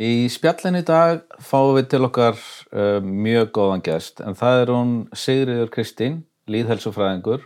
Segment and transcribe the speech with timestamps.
[0.00, 2.38] Í spjallin í dag fáum við til okkar
[2.72, 7.44] uh, mjög góðan gest en það er hún Sigriður Kristín, líðhelsufræðingur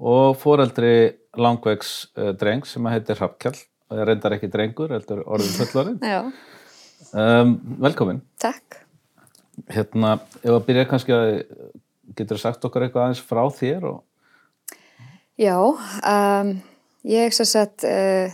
[0.00, 0.94] og foreldri
[1.36, 3.58] langvegs uh, dreng sem heitir Hrafkjall
[3.92, 6.00] og það reyndar ekki drengur, heldur orðin fullorinn.
[6.00, 6.22] Já,
[7.12, 8.22] Um, velkomin.
[8.40, 8.78] takk.
[9.68, 11.32] Hérna, ef að byrja kannski að
[12.16, 13.98] getur sagt okkur eitthvað aðeins frá þér og
[15.36, 16.52] Já, um,
[17.04, 18.30] ég sem sagt uh,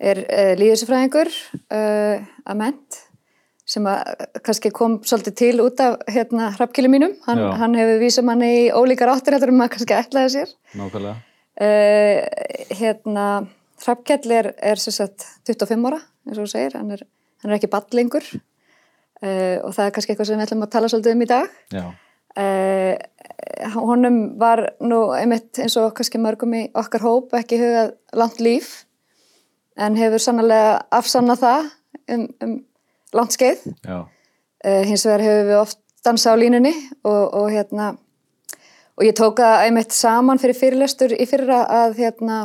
[0.00, 3.00] er uh, líðisfræðingur uh, að ment
[3.70, 7.12] sem að kannski kom svolítið til út af hérna hrappkilu mínum.
[7.28, 10.54] Hann, hann hefur vísað manni í ólíkar áttir eftir um að kannski ætlaði sér.
[10.80, 11.16] nákvæmlega.
[11.60, 13.26] Uh, hérna,
[13.84, 17.04] hrappkjall er, er sagt 25 ára, eins og þú segir, hann er,
[17.44, 18.30] hann er ekki ballingur
[19.20, 21.56] og það er kannski eitthvað sem við ætlum að tala svolítið um í dag.
[21.76, 21.82] Já,
[22.38, 22.94] Uh,
[23.74, 28.68] honum var nú einmitt eins og kannski mörgum í okkar hóp ekki hugað langt líf
[29.80, 31.68] en hefur sannlega afsannað það
[32.14, 32.54] um, um
[33.16, 33.64] langt skeið.
[33.88, 36.72] Uh, hins vegar hefur við oft dansað á línunni
[37.04, 37.92] og, og hérna
[39.00, 42.40] og ég tók það einmitt saman fyrir fyrirlestur í fyrra að hérna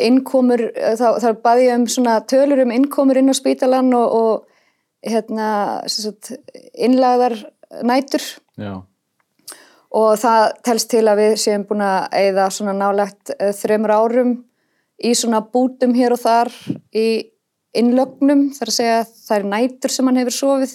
[0.00, 4.14] innkomur, eh, þá, þá baði ég um svona tölur um innkomur inn á spítalan og,
[4.16, 5.48] og hérna
[5.92, 6.32] sagt,
[6.72, 7.36] innlagðar
[7.84, 8.24] nætur.
[8.58, 8.80] Já,
[9.94, 14.34] og það telst til að við séum búin að eigða svona nálegt uh, þreymur árum
[15.02, 16.50] í svona bútum hér og þar
[16.94, 17.06] í
[17.74, 20.74] innlögnum, þar að segja að það er nætur sem hann hefur sofið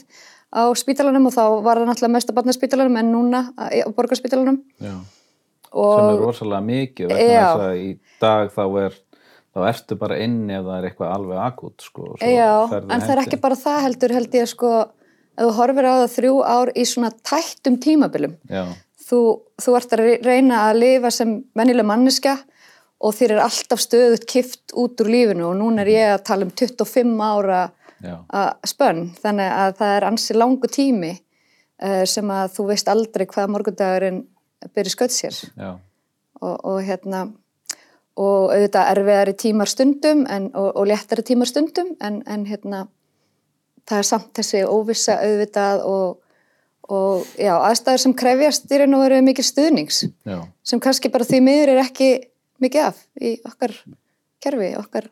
[0.50, 4.58] á spítalanum og þá var það náttúrulega mest að barnaspítalanum en núna á borgarspítalanum.
[5.70, 8.98] Sem er rosalega mikið að í dag þá er
[9.50, 13.22] þá ertu bara inni ef það er eitthvað alveg akut sko, Já, en það er
[13.24, 14.74] ekki bara það heldur held ég sko,
[15.38, 18.36] ef þú horfir á það þrjú ár í svona tættum tímabilum.
[19.10, 19.20] Þú,
[19.62, 22.36] þú ert að re- reyna að lifa sem venjuleg manneska
[23.00, 26.48] og þér er alltaf stöðut kift út úr lífinu og núna er ég að tala
[26.48, 27.62] um 25 ára
[28.68, 33.52] spönn þannig að það er ansi langu tími uh, sem að þú veist aldrei hvað
[33.56, 34.24] morgundagurinn
[34.76, 35.38] byrja sköld sér.
[36.40, 37.28] Og, og hérna
[38.20, 42.86] og auðvitað erfiðari tímar stundum en, og, og léttari tímar stundum en, en hérna
[43.88, 46.18] það er samt þessi óvissa auðvitað og,
[46.92, 50.02] og já, aðstæður sem krefjast í raun og veru mikið stuðnings.
[50.28, 52.10] Já, sem kannski bara því miður er ekki
[52.64, 53.76] mikið af í okkar
[54.44, 55.10] kerfi, okkar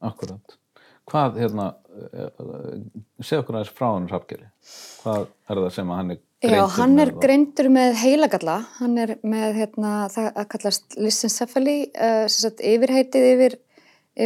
[0.00, 0.56] akkurat.
[1.10, 1.70] Hvað, hérna,
[3.18, 4.50] segja okkur aðeins frá hann Hrafgeri.
[5.02, 8.58] Hvað er það sem að hann er greindur Já, hann er með greindur með heilagalla,
[8.78, 13.58] hann er með hérna, það að kallast lysencephaly, uh, sem sagt yfirheitið yfir,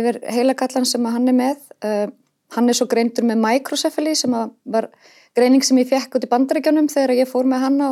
[0.00, 1.64] yfir heilagallan sem hann er með.
[1.80, 2.06] Uh,
[2.54, 4.90] hann er svo greindur með microcephaly sem var
[5.34, 7.90] greining sem ég fekk út í bandaríkjónum þegar ég fór með hann á,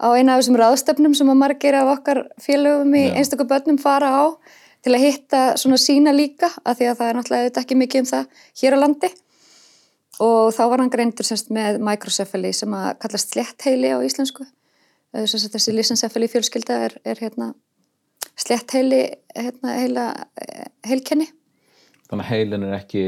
[0.00, 4.08] á eina af þessum ráðstöfnum sem að margir af okkar félögum í einstakku börnum fara
[4.08, 4.24] á
[4.80, 8.08] til að hitta svona sína líka af því að það er náttúrulega ekki mikið um
[8.08, 9.10] það hér á landi.
[10.20, 14.44] Og þá var hann greindur semst með microcephaly sem að kallast sléttheili á íslensku.
[15.12, 17.52] Eh, sem sagt þessi lysencephaly fjölskylda er, er hérna
[18.40, 19.02] sléttheili
[19.36, 20.06] hérna, heila
[20.40, 21.28] eh, heilkenni.
[22.08, 23.04] Þannig að heilin er ekki,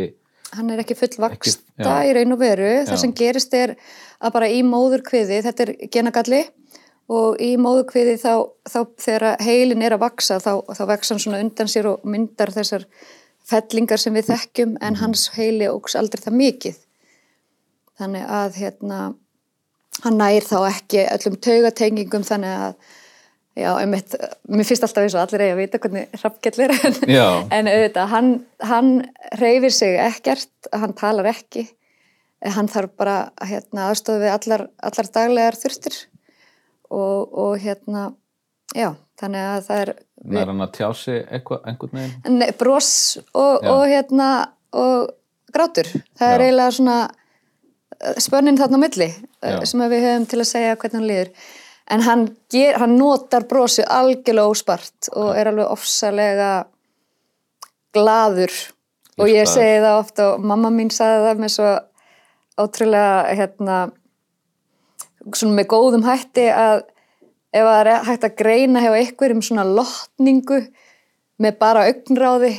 [0.53, 2.72] hann er ekki fullvaksta í raun og veru.
[2.88, 3.76] Það sem gerist er
[4.20, 6.44] að bara í móðurkviði þetta er genagalli
[7.12, 8.34] og í móðurkviði þá,
[8.69, 12.53] þá þegar heilin er að vaksa þá, þá vex hann svona undan sér og myndar
[12.55, 12.87] þessar
[13.49, 16.81] fellingar sem við þekkjum en hans heili óks aldrei það mikið.
[18.01, 19.01] Þannig að hérna
[20.03, 22.95] hann nær þá ekki öllum taugatengingum þannig að
[23.61, 24.17] já, einmitt,
[24.49, 26.97] mér finnst alltaf eins og allir eigi að vita hvernig hrappkell er en,
[27.59, 28.33] en auðvitað, hann,
[28.65, 28.93] hann
[29.43, 31.67] reyfir sig ekkert, hann talar ekki.
[32.43, 36.01] Hann þarf bara hérna, aðstofa við allar, allar daglegar þurftir
[36.92, 38.10] og, og hérna
[38.76, 39.94] já, þannig að það er
[40.32, 42.38] nær hann að tjá sig eitthvað, einhvern veginn.
[42.38, 42.92] Nei, bros
[43.32, 44.28] og, og hérna
[44.72, 45.10] og
[45.53, 45.88] grátur,
[46.19, 46.47] það er Já.
[46.47, 46.98] eiginlega svona
[48.00, 49.58] eh, spönnin þarna á milli eh, Já.
[49.69, 51.33] sem við höfum til að segja hvernig hann líður
[51.92, 56.53] en hann, ger, hann notar brosið algjörlega óspart og er alveg ofsalega
[57.92, 58.54] gladur
[59.21, 61.72] og ég segi það oft og mamma mín sagði það með svo
[62.62, 63.80] ótrúlega hérna
[65.30, 66.83] svona með góðum hætti að
[67.53, 70.60] ef það er hægt að greina hjá einhverjum svona lotningu
[71.42, 72.53] með bara augnráði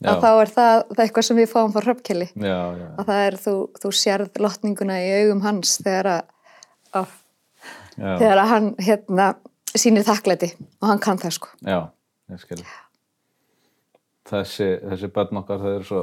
[0.00, 0.14] Já.
[0.14, 3.38] að þá er það, það er eitthvað sem við fáum frá hröpkeli að það er
[3.42, 6.30] þú, þú sérð lotninguna í augum hans þegar að,
[7.00, 7.16] að,
[7.96, 9.26] þegar að hann hérna
[9.76, 11.80] sýnir þakklæti og hann kann það sko já,
[12.32, 12.62] ég skil.
[14.30, 16.00] Þessi, þessi börn okkar, þau eru svo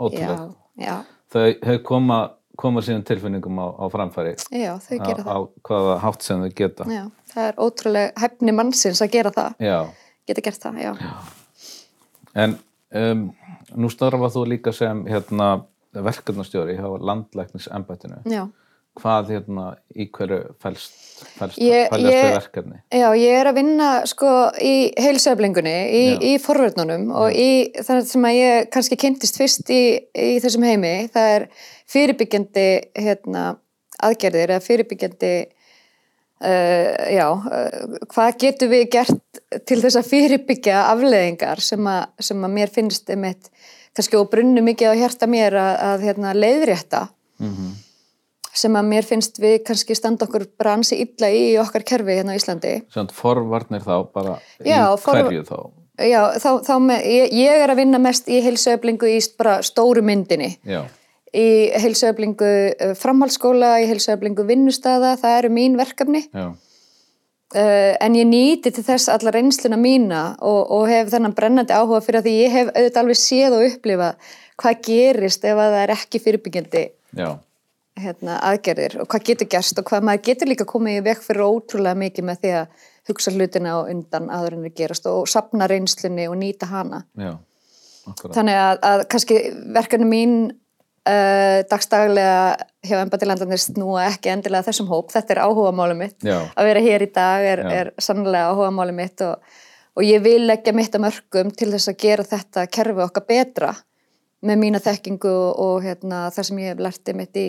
[0.00, 0.98] ótrúlega.
[1.34, 2.20] þau koma,
[2.56, 6.42] koma sínum tilfinningum á, á framfæri já, þau á, gera á það hvaða hátt sem
[6.44, 6.84] þau geta.
[6.90, 7.02] já,
[7.34, 9.56] það er ótrúlega hefni mannsins að gera það.
[9.60, 9.78] Já,
[10.28, 10.92] geta gert það, já,
[12.36, 12.58] en
[12.94, 13.24] um,
[13.76, 15.50] nú starfa þú líka sem hérna
[15.96, 18.42] verkefnastjóri hjá landlæknis embættinu Já.
[19.00, 19.64] hvað hérna
[19.96, 20.92] í hverju fælst
[21.38, 22.78] fælst, Ég- fælst ég- verkefni?
[22.92, 24.28] Já, ég er að vinna sko
[24.60, 26.18] í heilsöflingunni, í, Já.
[26.20, 29.80] í forvörnunum og í það sem að ég kannski kynntist fyrst í,
[30.12, 31.48] í þessum heimi, það er
[31.92, 32.66] fyrirbyggjandi
[32.98, 33.44] hérna,
[34.06, 41.62] aðgerðir eða fyrirbyggjandi uh, já, uh, hvað getum við gert til þess að fyrirbyggja afleðingar
[41.64, 43.50] sem að, sem að mér finnst einmitt,
[43.96, 47.08] kannski og brunnu mikið á hjarta mér að, að hérna, leiðrétta
[47.40, 47.74] mm
[48.56, 52.32] sem að mér finnst við kannski standa okkur bara ansi illa í okkar kerfi hérna
[52.32, 52.70] á Íslandi.
[52.92, 55.58] Svona forvarnir þá bara Já, í forv- hverju þá
[55.96, 60.02] Já, þá, þá með, ég, ég er að vinna mest í heilsuöflingu í bara stóru
[60.04, 60.50] myndinni.
[60.68, 60.82] Já,
[61.36, 61.48] Í
[61.82, 66.26] heilsuöflingu uh, framhaldsskóla, í heilsuöflingu vinnustada, það eru mín verkefni.
[66.32, 66.54] já,
[67.54, 72.00] Uh, en ég nýti til þess alla reynsluna mína og, og hef þennan brennandi áhuga
[72.02, 75.84] fyrir að því ég hef auðvitað alveg séð og upplifað hvað gerist ef að það
[75.84, 76.82] er ekki fyrirbyggjandi
[78.02, 81.46] hérna, aðgerðir og hvað getur gerst og hvað maður getur líka komið í vekk fyrir
[81.46, 85.70] ótrúlega mikið með því að hugsa hlutina á undan aður en að gerast og sapna
[85.70, 87.04] reynslunni og nýta hana.
[87.14, 87.36] já
[88.06, 89.38] Þannig að, að kannski
[89.74, 90.34] verkefni mín
[91.06, 92.56] uh, dagstaglega
[92.86, 95.12] hjá embatilandarnir snúa ekki endilega þessum hóp.
[95.14, 96.18] Þetta er áhugamáli mitt.
[96.26, 96.40] Já.
[96.54, 99.56] Að vera hér í dag er, er sannlega áhugamáli mitt og,
[99.96, 103.72] og ég vil leggja mitt að mörgum til þess að gera þetta kerfi okkar betra
[104.46, 107.46] með mína þekkingu og, og hérna, það sem ég hef lærti mitt í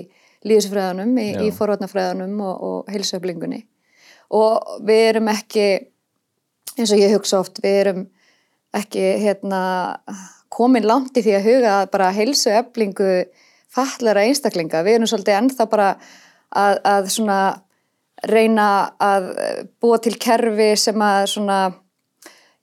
[0.48, 3.64] líðisfræðanum, í, í forvarnafræðanum og, og heilsöflingunni.
[4.38, 5.68] Og við erum ekki,
[6.78, 8.06] eins og ég hugsa oft, við erum
[8.78, 9.62] ekki hérna,
[10.54, 13.12] komin langt í því að huga bara heilsu eflingu
[13.78, 14.84] fallara einstaklinga.
[14.86, 15.90] Við erum svolítið ennþá bara
[16.52, 17.42] að, að svona
[18.28, 18.70] reyna
[19.02, 19.28] að
[19.82, 21.58] búa til kerfi sem að svona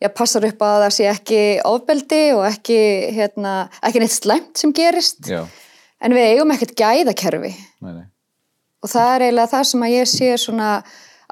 [0.02, 2.80] já, passar upp á að það sé ekki ofbeldi og ekki,
[3.14, 3.54] hérna,
[3.86, 5.22] ekki neitt slæmt sem gerist.
[5.30, 5.44] já,
[6.04, 8.08] En við eigum ekkert gæðakerfi nei, nei
[8.84, 10.70] og það er eiginlega það sem að ég sé svona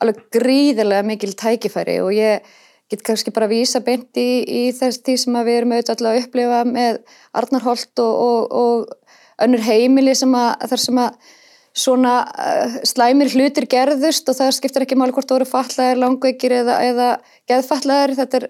[0.02, 2.52] alveg gríðarlega mikil tækifæri og ég
[2.92, 6.18] get kannski bara vísa beint í, í þess tí sem að við erum auðvitað að
[6.22, 6.98] upplifa með
[7.40, 9.01] Arnarholt og, og, og
[9.44, 11.30] önnur heimili sem að þar sem að
[11.72, 16.54] svona uh, slæmir hlutir gerðust og það skiptir ekki máli hvort þú eru fatlaðir, langveikir
[16.60, 17.08] eða, eða
[17.48, 18.48] geðfatlaðir, þetta er,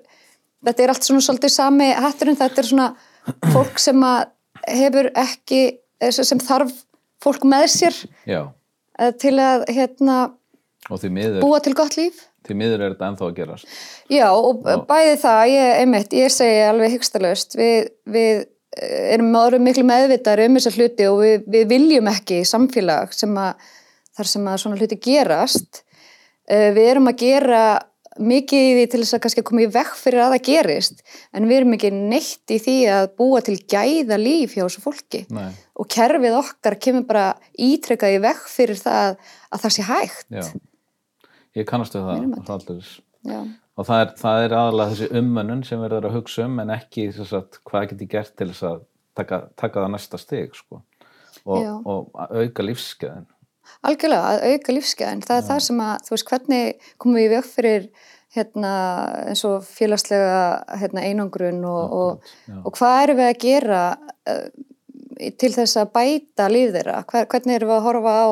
[0.66, 2.88] þetta er allt svona svolítið sami hatturinn, þetta er svona
[3.52, 4.24] fólk sem að
[4.66, 5.62] hefur ekki,
[6.02, 6.74] eh, sem þarf
[7.22, 8.42] fólk með sér Já,
[8.98, 10.18] eh, til að hérna,
[10.90, 12.26] og miður, búa til gott líf.
[12.42, 13.66] því miður er þetta ennþá að gerast
[14.10, 14.80] Já, og Já.
[14.88, 18.46] bæði það, ég, einmitt, ég segi alveg hyggstalaust, við, við
[18.80, 23.64] erum orðið miklu meðvitaðar um þessa hluti og við, við viljum ekki samfélag sem að,
[24.16, 25.82] þar sem að svona hluti gerast.
[26.48, 27.62] Eh, Við erum að gera
[28.20, 30.98] mikið í því til þess að kannski koma í vekk fyrir að það gerist,
[31.32, 35.22] en við erum ekki neitt í því að búa til gæða líf hjá þessu fólki.
[35.32, 35.48] Nei,
[35.80, 39.16] Og kerfið okkar kemur bara ítrekkað í vekk fyrir það
[39.48, 40.26] að það sé hægt.
[40.28, 40.44] já
[41.56, 42.20] Ég kannast við það.
[43.28, 43.40] Já.
[43.76, 47.10] Og það er, það er aðalega þessi ummönnun sem verður að hugsa um en ekki
[47.12, 48.80] að hvað get ég gert til þess að
[49.18, 50.82] taka, taka það næsta stig sko.
[51.44, 51.72] og, Já.
[51.84, 53.30] og auka lífskeiðin
[53.82, 55.22] Algjörlega, að auka lífsgæðin.
[55.26, 57.88] Það er það sem að, þú veist, hvernig komum við í veg fyrir
[58.32, 58.72] hérna,
[59.28, 60.42] eins og félagslega
[60.80, 62.56] hérna, einangrun og, og, já.
[62.62, 63.82] og hvað erum við að gera
[64.32, 64.46] uh,
[65.42, 67.02] til þess að bæta líf þeirra?
[67.10, 68.28] Hver, hvernig erum við að horfa á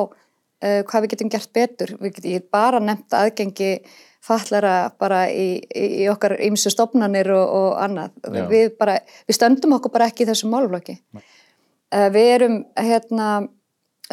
[0.61, 1.95] uh, hvað við getum gert betur?
[2.01, 3.73] Við getum bara nefnt aðgengi
[4.21, 8.19] fallara bara í, í, okkar ýmsu stofnanir og, og annað.
[8.51, 10.99] Við, bara, við stöndum okkur bara ekki í þessum málflokki.
[11.17, 13.31] Uh, við erum hérna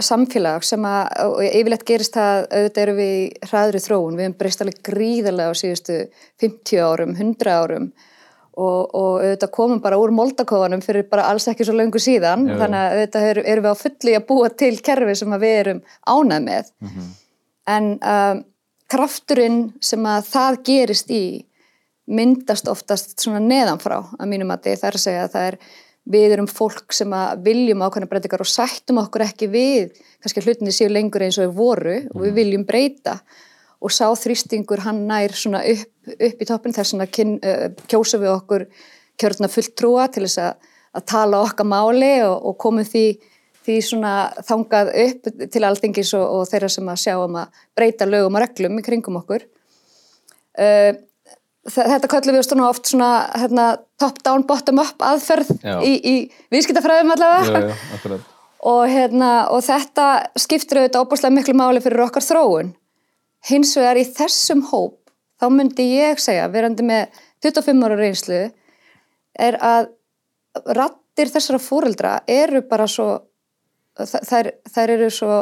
[0.03, 4.37] samfélag sem að, og yfirleitt gerist það, auðvitað erum við í hraðri þróun, við hefum
[4.39, 5.97] breyst alveg gríðarlega á síðustu
[6.43, 7.89] 50 árum, 100 árum
[8.59, 12.59] og, og auðvitað komum bara úr moldakofanum fyrir bara alls ekki svo löngu síðan, Jú,
[12.59, 15.83] þannig að auðvitað erum, erum við á fulli að búa til kerfi sem við erum
[16.09, 16.73] ánæð með.
[16.85, 17.11] Mhm.
[17.69, 18.45] En um,
[18.89, 21.25] krafturinn sem að það gerist í
[22.09, 25.59] myndast oftast svona neðanfrá að mínum að það er að segja að það er
[26.09, 30.73] við erum fólk sem að viljum ákveðna breytingar og sættum okkur ekki við kannski hlutinni
[30.73, 33.19] séu lengur eins og við voru og við viljum breyta
[33.79, 38.21] og sá þrýstingur hann nær svona upp, upp í toppin þess að kyn, uh, kjósa
[38.21, 38.67] við okkur
[39.19, 43.07] kjörna fulltrúa til þess að, að tala okkar máli og, og komum því,
[43.67, 44.15] því svona
[44.47, 48.45] þangað upp til alþingis og, og þeirra sem að sjá um að breyta lögum og
[48.45, 49.45] reglum í kringum okkur.
[50.59, 50.95] Uh,
[51.69, 53.69] þetta kallum við svona oft svona hérna,
[54.01, 55.79] top-down, bottom-up aðferð Já.
[55.85, 56.15] í, í
[56.55, 58.35] viðskiptafræðum allavega jú, akkurat
[58.67, 60.09] og, hérna, og þetta
[60.39, 62.73] skiptir auðvitað óbúslega miklu máli fyrir okkar þróun.
[63.47, 64.99] Hins vegar í þessum hóp,
[65.39, 68.41] þá myndi ég segja, verandi með 25 ára reynslu,
[69.39, 69.93] er að
[70.75, 73.13] rattir þessara fóreldra eru bara svo
[73.99, 75.37] þær, þær eru svo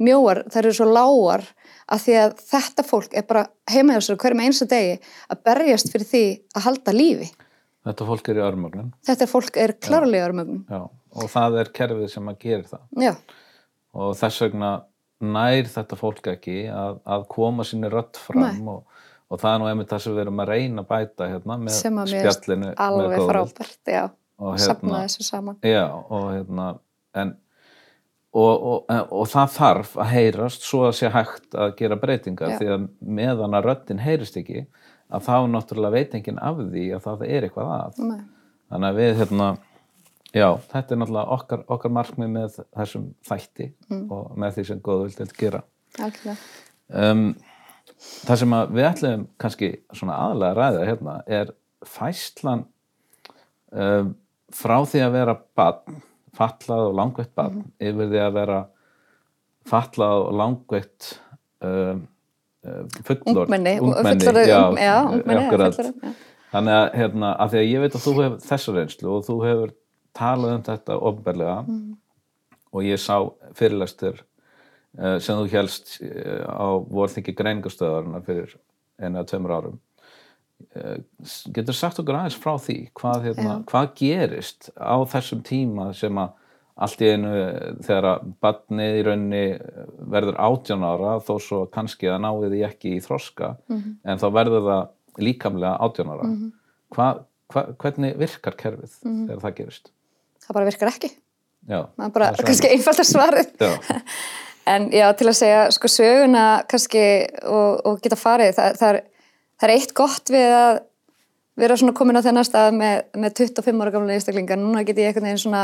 [0.00, 1.44] mjóar, þær eru svo lágar
[1.90, 4.96] að því að þetta fólk er bara heima hjá sér hverjum einsta degi
[5.30, 6.24] að berjast fyrir því
[6.56, 7.28] að halda lífi.
[7.86, 10.64] Þetta fólk er í örmögnum Þetta fólk er klárlega örmögnum.
[10.68, 10.82] Já,
[11.16, 13.12] og það er kerfið sem að gera það Já,
[13.96, 14.72] og þess vegna
[15.20, 19.68] nær þetta fólk ekki að, að koma sinni rödd fram og, og það er nú
[19.70, 22.70] einmitt það sem við erum að reyna að bæta hérna með sem að mér spjallinu
[22.70, 24.02] með alveg frábært, já,
[24.40, 25.60] og safna þessu saman.
[25.66, 26.72] já, og hérna
[27.20, 27.36] en
[28.30, 32.58] og, og, og það þarf að heyrast svo að sé hægt að gera breytingar Já.
[32.60, 32.84] því að
[33.18, 34.66] meðan að röddin heyrist ekki
[35.10, 38.20] að þá náttúrulega veit enginn af því að það er eitthvað að Nei.
[38.70, 39.48] þannig að við hérna
[40.34, 44.10] já, þetta er náttúrulega okkar, okkar markmið með þessum þætti Mm.
[44.12, 45.62] og með því sem góðu vilt gera
[45.98, 46.36] Algjörlega.
[46.94, 47.34] um,
[48.26, 51.50] það sem við ætlum kannski svona aðlega að ræða hérna er
[51.84, 52.64] fæslan
[53.72, 54.14] um,
[54.52, 56.00] frá því að vera barn,
[56.36, 57.72] fallað og langveitt barn Mhm.
[57.80, 58.60] yfir því að vera
[59.70, 61.10] fallað og langveitt
[61.62, 62.06] um,
[62.64, 66.14] um, fullor, Ungmenni, ungmenni, fullorðið- já, ung- já, ungmenni, já.
[66.52, 69.36] þannig að hérna, að því að ég veit að þú hefur þessu reynslu og þú
[69.44, 69.70] hefur
[70.16, 71.96] talað um þetta ofnberlega Mhm.
[72.72, 73.16] og ég sá
[73.58, 74.20] fyrirlestur
[74.98, 78.56] uh, sem þú helst uh, á vorþingi greiningastöðarna fyrir
[79.00, 79.78] einu að tveimur árum.
[80.76, 80.98] Uh,
[81.56, 86.36] getur sagt okkur aðeins frá því hvað, hérna, hvað gerist á þessum tíma sem að
[86.80, 89.40] allt í einu eh, þegar að badnið í raunni
[90.14, 93.50] verður átján ára þó svo kannski að náði því ekki í þroska
[94.08, 94.86] en þá verður það
[95.26, 96.28] líkamlega átján ára.
[96.94, 97.08] Hva,
[97.52, 98.94] hva, hvernig virkar kerfið
[99.26, 99.90] þegar það gerist
[100.50, 101.10] Það bara virkar ekki.
[101.70, 103.50] já, Það er bara er kannski einfaldar svarið.
[103.62, 103.72] já,
[104.70, 107.00] En já, til að segja, sko, söguna kannski
[107.48, 108.98] og, og geta farið, það, það, er,
[109.58, 110.80] það er eitt gott við að
[111.62, 114.58] vera svona komin á þennan stað með, með 25 ára gamla einstaklinga.
[114.60, 115.62] Núna get ég einhvern veginn svona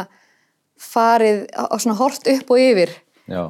[0.81, 2.95] farið og svona hort upp og yfir.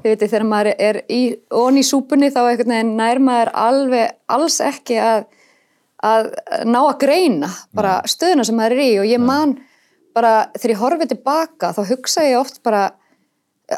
[0.02, 4.58] veitir, þegar maður er í, onni í súpunni þá einhvern veginn nær maður alveg, alls
[4.64, 5.26] ekki að,
[6.00, 6.30] að
[6.64, 9.52] ná að greina bara stöðuna sem maður er í og ég man
[10.16, 12.88] bara, þegar ég horfið tilbaka þá hugsa ég oft bara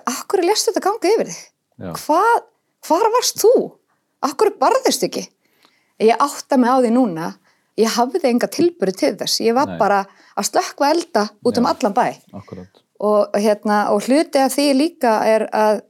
[0.09, 1.43] akkur lestu þetta ganga yfir þig?
[1.99, 2.47] Hvað,
[2.89, 3.53] hvar varst þú?
[4.27, 5.25] Akkur barðist ekki?
[6.03, 7.33] Ég átta mig á því núna,
[7.79, 9.79] ég hafði enga tilbyrði til þess, ég var Nei.
[9.81, 10.03] bara
[10.39, 11.71] að slökkva elda út um Já.
[11.75, 12.07] allan bæ
[12.99, 15.83] og, hérna, og hluti af því líka er að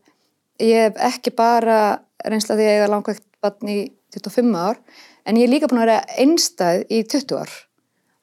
[0.60, 3.78] ég hef ekki bara reynsla því að ég er langvægt barn í
[4.16, 4.80] 25 ár
[5.24, 7.54] en ég er líka búin að vera einstæð í 20 ár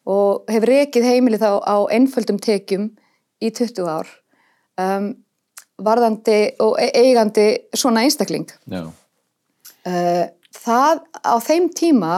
[0.05, 2.89] og hef rekið heimili þá á einföldum tekjum
[3.41, 4.09] í 20 ár
[4.81, 5.09] um,
[5.81, 8.45] varðandi og e- eigandi svona einstakling.
[9.85, 12.13] Uh, það á þeim tíma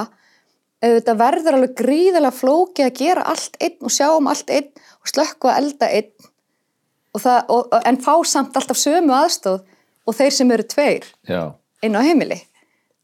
[0.84, 4.68] auðvitað verður alveg gríðarlega flókið að gera allt einn og sjá um allt einn
[5.02, 6.12] og slökku að elda einn
[7.18, 9.64] og það, og, en fá samt alltaf sömu aðstóð
[10.08, 11.42] og þeir sem eru tveir já,
[11.84, 12.38] inn á heimili.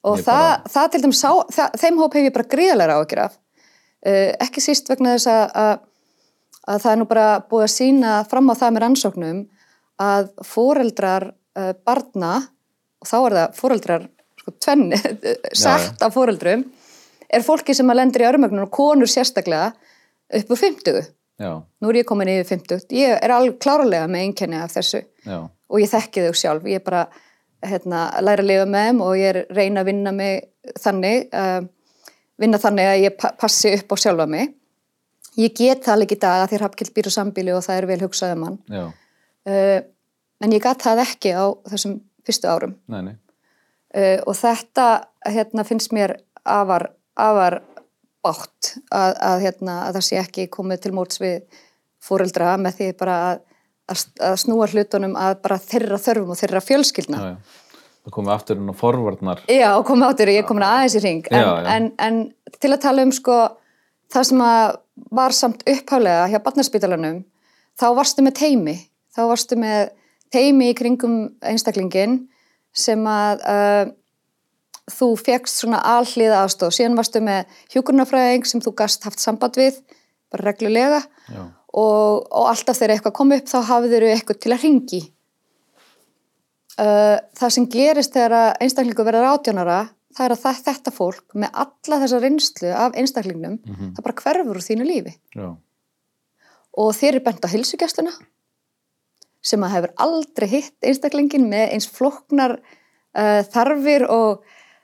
[0.03, 3.39] Og það, bara- það til dæmis það, þeim hóp hef ég bara gríðarlega áhyggjur af
[4.03, 5.74] ekki síst vegna þess að, að,
[6.74, 9.41] að það er nú bara búið að sína fram á það með rannsóknum
[10.03, 12.36] að foreldrar uh, barna
[13.03, 14.07] og þá er það foreldrar
[14.43, 15.00] sko tvenni,
[15.63, 16.65] sett af foreldrum
[17.33, 19.72] er fólki sem að lendir í örmögnum og konur sérstaklega
[20.33, 21.03] upp úr 50
[21.39, 25.03] já, nú er ég komin yfir 50 ég er alveg klárlega með einkenni af þessu.
[25.25, 27.05] Já, og ég þekki þau sjálf, ég er bara
[27.63, 30.43] hérna, læra að lifa með þeim og ég er reyna að vinna mig
[30.83, 31.62] þannig uh,
[32.41, 34.53] vinna þannig að ég pa passi upp á sjálfa mig.
[35.39, 37.89] Ég get það alveg í dag að því Hrafkild býr á sambíli og það er
[37.89, 38.57] vel hugsað um hann.
[39.43, 39.79] Uh,
[40.45, 42.75] en ég gat það ekki á þessum fyrstu árum.
[42.91, 43.15] Nei, nei.
[43.93, 44.87] Uh, og þetta
[45.29, 47.61] hérna, finnst mér afar, afar
[48.23, 51.41] bátt að, að, hérna, að það sé ekki komið til móts við
[52.03, 53.43] fóreldra með því bara að,
[54.23, 57.19] að snúa hlutunum að bara þeirra þörfum og þeirra fjölskyldna.
[57.19, 57.62] já, já.
[58.03, 61.03] Það komið aftur inn á forvarnar Já, og komið áttur, ég er komin aðeins í
[61.03, 61.27] ring.
[61.31, 61.69] En, Já, já.
[61.75, 63.38] En, en til að tala um sko,
[64.13, 64.65] það sem að
[65.13, 67.24] var samt upphálega hjá barnaspítalanum,
[67.79, 68.77] þá varstu með teimi.
[69.13, 69.91] Þá varstu með
[70.33, 72.24] teimi í kringum einstaklingin
[72.74, 73.83] sem að uh,
[74.91, 76.75] þú fegst svona alhlið aðstóð.
[76.77, 79.79] Síðan varstu með hjúkurnafræðing sem þú gast haft samband við,
[80.33, 81.03] bara reglulega.
[81.74, 85.01] Og, og alltaf þegar eitthvað kom upp þá hafðir þau eitthvað til að ringi.
[86.73, 89.81] Uh, það sem gerist þegar einstaklingu verður átjónara
[90.13, 94.65] það er að þetta fólk með alla þessa reynslu af einstaklingnum það bara hverfur úr
[94.65, 95.13] þínu lífi.
[95.37, 95.53] Já,
[96.79, 98.13] og þeir eru bent á hilsugjastluna
[99.43, 104.43] sem að hefur aldrei hitt einstaklingin með eins floknar uh, þarfir og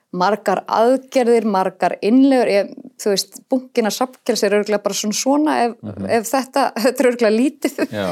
[0.09, 5.75] margar aðgerðir, margar innlegur, ég, þú veist, bunkina sapkjels er örgulega bara svona svona ef,
[6.17, 7.83] ef þetta, þetta er örgulega lítið.
[7.93, 8.09] Já,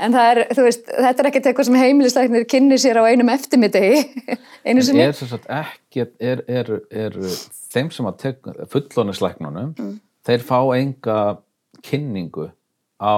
[0.00, 3.30] en það er, þú veist, þetta er ekkert eitthvað sem heimilisleiknir kynni sér á einum
[3.32, 4.00] eftirmiddegi
[4.68, 5.04] einu En sinni.
[5.04, 7.18] er sem sagt ekki, er, er, er
[7.72, 8.26] þeim sem að
[8.72, 9.94] fullónisleiknunum, Mm.
[10.26, 11.18] þeir fá enga
[11.86, 12.50] kynningu
[13.00, 13.16] á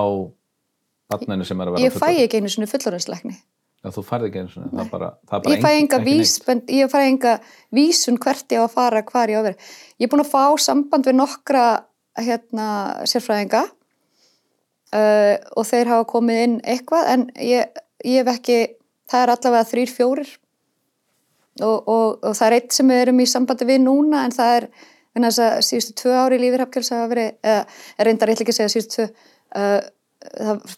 [1.10, 3.34] barninu sem er að vera ég fæ ekki einu sinni fullorðinsleikni
[3.82, 6.06] Já, þú færði ekki eins og það er bara, það bara ég enga neitt.
[6.06, 7.32] vísbend, ég fæ enga
[7.74, 9.56] vísun hvert ég á að fara, hvar ég á að vera.
[9.98, 11.64] Ég er búin að fá samband við nokkra
[12.22, 12.66] hérna
[13.10, 13.64] sérfræðinga
[14.96, 18.60] uh, og þeir hafa komið inn eitthvað en ég, ég hef ekki
[19.10, 20.32] það er allavega þrýr fjórir.
[21.60, 24.54] Og, og, og það er eitt sem við erum í sambandi við núna en það
[24.56, 24.68] er
[25.20, 28.58] að síðustu tvö ári í lífið hafkjöls hafa verið, eða reyndar ég ætla ekki að
[28.58, 29.08] segja síðustu tvö
[29.60, 29.82] uh,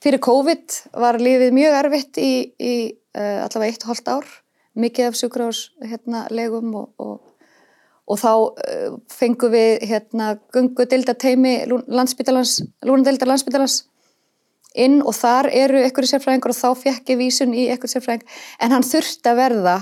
[0.03, 2.75] fyrir COVID var lífið mjög erfitt í, í
[3.15, 4.35] uh, allavega eitt og hálft ár.
[4.75, 6.25] Mikið af sjúkrás hérna,
[6.75, 7.21] og, og,
[8.11, 13.85] og þá uh, fengum við hérna gungu dildateimi landsbytalans, lúnadildar landsbytalans
[14.75, 18.25] inn og þar eru ykkur sérfræðingur og þá fekk ég vísun í ykkur sérfræðing.
[18.61, 19.77] En hann þurfti að verða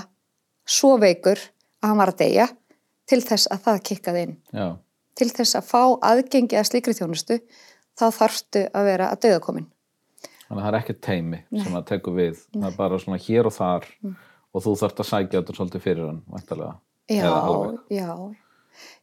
[0.69, 1.39] svo veikur
[1.83, 2.47] að hann var að deyja
[3.09, 4.35] til þess að það kikkaði inn.
[4.53, 4.67] Já,
[5.19, 5.81] til þess að fá
[6.13, 7.39] aðgengi að slíkri þjónustu
[7.99, 9.65] þá þarftu að vera að dauða komin
[10.47, 13.49] þannig að það er ekki teimi sem að tekur við, það er bara svona hér
[13.49, 14.15] og þar Mm.
[14.53, 16.73] og þú þarft að sækja þetta svolítið fyrir hann, væntalega
[17.09, 17.77] já, eða alveg.
[17.89, 18.09] já,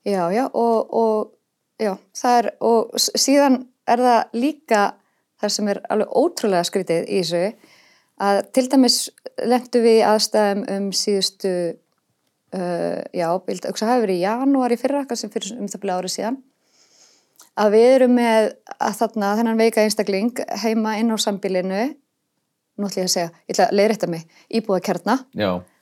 [0.07, 1.33] já, já og, og
[1.81, 3.57] já, það er og síðan
[3.91, 4.83] er það líka
[5.41, 7.45] það sem er alveg ótrúlega skrítið í þessu
[8.21, 8.99] að til dæmis
[9.49, 11.55] lendu við aðstæðum um síðustu
[12.55, 15.99] uh, já, bild, það hafi verið í janúar í fyrra, kannski fyrir um það byrja
[16.01, 16.41] árið síðan
[17.61, 21.83] að við erum með að þarna þennan veika einstakling heima inn á sambílinu
[22.81, 24.25] nú ætla ég að segja, ég ætla að leiðrætta mig
[24.57, 25.17] íbúða kjarna.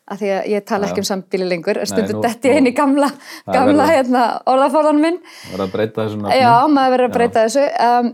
[0.09, 3.11] Af því að ég tala Já, ekki um sambíli lengur nú- detti inn í gamla,
[3.45, 5.19] gamla hérna, orðaforðan minn.
[5.53, 6.39] er að breyta þessu nafni.
[6.41, 7.67] Já, maður verður að breyta þessu.
[7.89, 8.09] Um,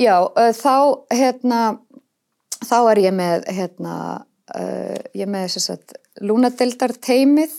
[0.00, 0.76] já, uh, þá
[1.14, 1.60] hérna,
[2.64, 3.96] þá er ég með hérna,
[4.54, 7.52] uh, ég er með þess að lúnadeildar teimið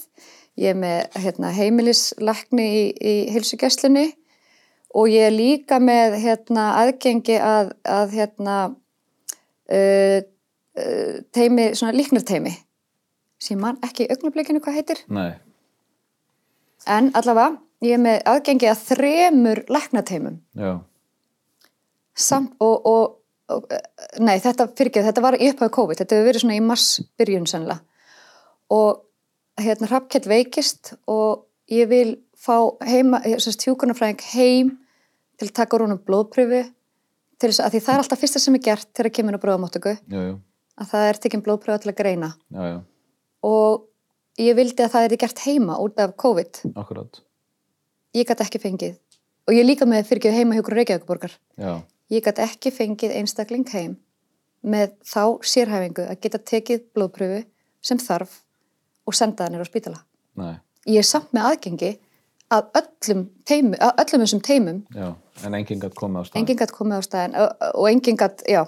[0.60, 4.10] ég er með hérna, heimilislækni í, í heilsugesslunni
[4.98, 8.58] og ég er líka með hérna, aðgengi að, að hérna,
[9.72, 10.20] uh,
[11.36, 12.54] teimi, svona líknarteimi
[13.42, 15.02] sem man ekki í augnablikinu hvað heitir.
[15.12, 15.34] Nei,
[16.88, 20.72] en allavega ég er með aðgengi að þremur læknateimum já,
[22.24, 23.16] samt og, og,
[23.52, 26.66] og nei þetta fyrir ekki, þetta var í upphæðu COVID þetta hefur verið svona í
[26.66, 27.82] mars byrjun sennilega.
[28.72, 29.02] Og
[29.62, 32.56] hérna Hrafkett veikist og ég vil fá
[32.88, 34.72] heima, þessast hjúkunarfræðing heim
[35.40, 36.64] til að taka rúnum blóðpröfu
[37.42, 40.38] til þess að því það er alltaf fyrsta sem er gert þegar kemur á já,
[40.82, 42.34] að það er tekinn blóðpröfu til að greina.
[42.54, 42.78] Já, já,
[43.48, 43.88] og
[44.42, 46.62] ég vildi að það er gert heima út af COVID.
[46.76, 47.22] Akkurat.
[48.18, 49.00] Ég gæti ekki fengið.
[49.50, 51.34] Og ég líka með fyrir ekki heima hjúkur Reykjavíkuborgar
[52.12, 53.98] ég gæti ekki fengið einstakling heim
[54.62, 57.42] með þá sérhæfingu að geta tekið blóðpröfu
[57.82, 58.42] sem þarf
[59.10, 60.04] og senda það nýra á spítala.
[60.38, 61.92] Nei, ég er samt með aðgengi
[62.52, 64.84] að öllum, teimu, að öllum þessum teimum.
[64.94, 68.44] Já en enginn gætt komið á stað enginn gætt komið á staðin og, enginn gætt,
[68.50, 68.64] já.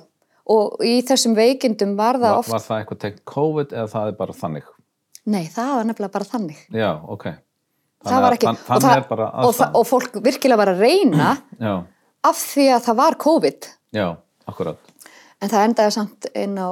[0.54, 4.12] Og í þessum veikindum var það var, oft var það eitthvað tengt COVID eða það
[4.12, 4.70] er bara þannig?
[5.24, 6.64] nei, það var nefnilega bara þannig.
[6.76, 7.26] Já, ok.
[8.04, 11.28] Það var ekki, þann, og, þannig það, og, það, og fólk virkilega var að reyna
[11.56, 11.76] Já,
[12.24, 13.68] af því að það var COVID.
[13.94, 14.08] Já,
[14.48, 14.80] akkurat.
[15.44, 16.68] En það endaði samt inn á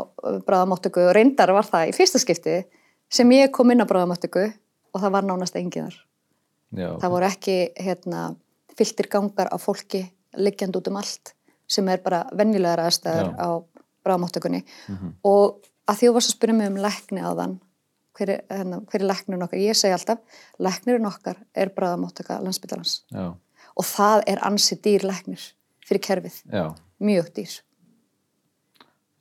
[0.47, 2.61] bráðamáttöku og reyndar var það í fyrsta skipti
[3.11, 4.45] sem ég kom inn á bráðamáttöku
[4.93, 5.97] og það var nánast engin þar.
[6.71, 8.21] Já, Það voru ekki hérna,
[8.79, 10.05] fylltir gangar á fólki
[10.39, 11.33] liggjand út um allt
[11.67, 13.49] sem er bara venjulegar aðstæður á
[14.05, 15.11] bráðamáttökunni Mhm.
[15.23, 17.59] og að því þú varst að spyrja mig um lækni á þann
[18.15, 19.59] hver er, hérna, hver er læknirinn okkar?
[19.59, 20.19] Ég segi alltaf,
[20.59, 23.33] læknirinn okkar er bráðamáttöka landsbytalans já,
[23.77, 25.43] og það er ansi dýr læknir
[25.87, 26.65] fyrir kerfið, já.
[27.01, 27.53] Mjög dýr.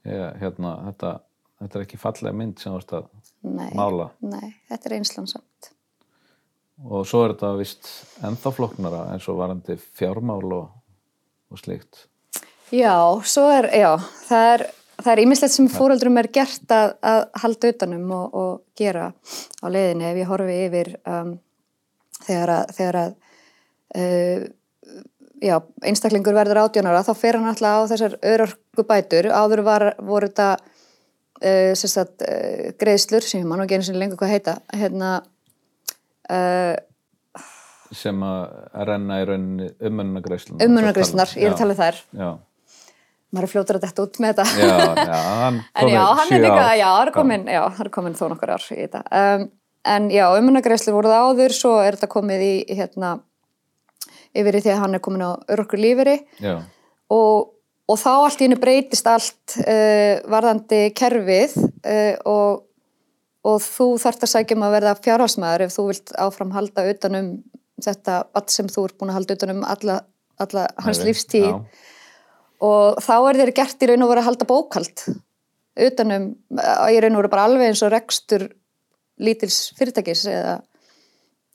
[0.07, 1.13] ég, hérna, þetta,
[1.61, 3.09] þetta er ekki fallega mynd sem þú ert að
[3.41, 4.11] Nei, mála.
[4.21, 5.71] nei, þetta er einslansamt.
[6.85, 7.89] og svo er þetta vist
[8.25, 10.69] ennþá flóknara eins og varandi fjármál og,
[11.53, 12.07] og slíkt.
[12.73, 12.95] Já,
[13.27, 13.97] svo er, já,
[14.29, 14.65] það er,
[15.01, 19.09] það er ímislegt sem fóreldrum er gert að, að halda utanum og, og gera
[19.61, 21.33] á leiðinni ef ég horfi yfir um,
[22.29, 23.17] þegar að, þegar að
[23.97, 24.45] uh,
[25.41, 30.31] já, einstaklingur verður átjónara þá fer hann alltaf á þessar örorku bætur áður var, voru
[30.31, 35.19] þetta uh, sem sagt, uh, greiðslur sem mann og einu sinni lengur hvað heita hérna
[37.95, 38.43] sem að
[38.87, 41.99] renna í rauninni umönnagreislunar ummunagreislunar, ég er að tala þær.
[42.15, 42.29] Já,
[43.35, 44.45] maður er fljótur að detta út með þetta.
[44.61, 47.93] Já, já, hann En já, hann er líka, já, það er komin, já, það er
[47.97, 49.03] komin þó nokkur ár í þetta.
[49.23, 49.49] Um,
[49.95, 53.13] en já, umunagreislu voru það áður, svo er þetta komið í, hérna,
[54.37, 56.17] yfir í því að hann er komin á örorku líferi
[57.11, 57.51] og,
[57.91, 62.67] og þá allt í hennu breytist allt uh, varðandi kerfið uh, og,
[63.47, 67.33] og þú þarft að sækja um að verða fjárhalsmaður ef þú vilt áfram halda utanum
[67.81, 70.01] þetta allt sem þú ert búin að halda utanum alla,
[70.43, 71.49] alla hans Ævi, lífstíð.
[71.49, 71.59] já.
[72.71, 75.05] og þá er þér gert í raun og verið að halda bókald
[75.81, 78.51] utanum, í raun og verið bara alveg eins og rekstur
[79.21, 80.59] lítils fyrirtækis eða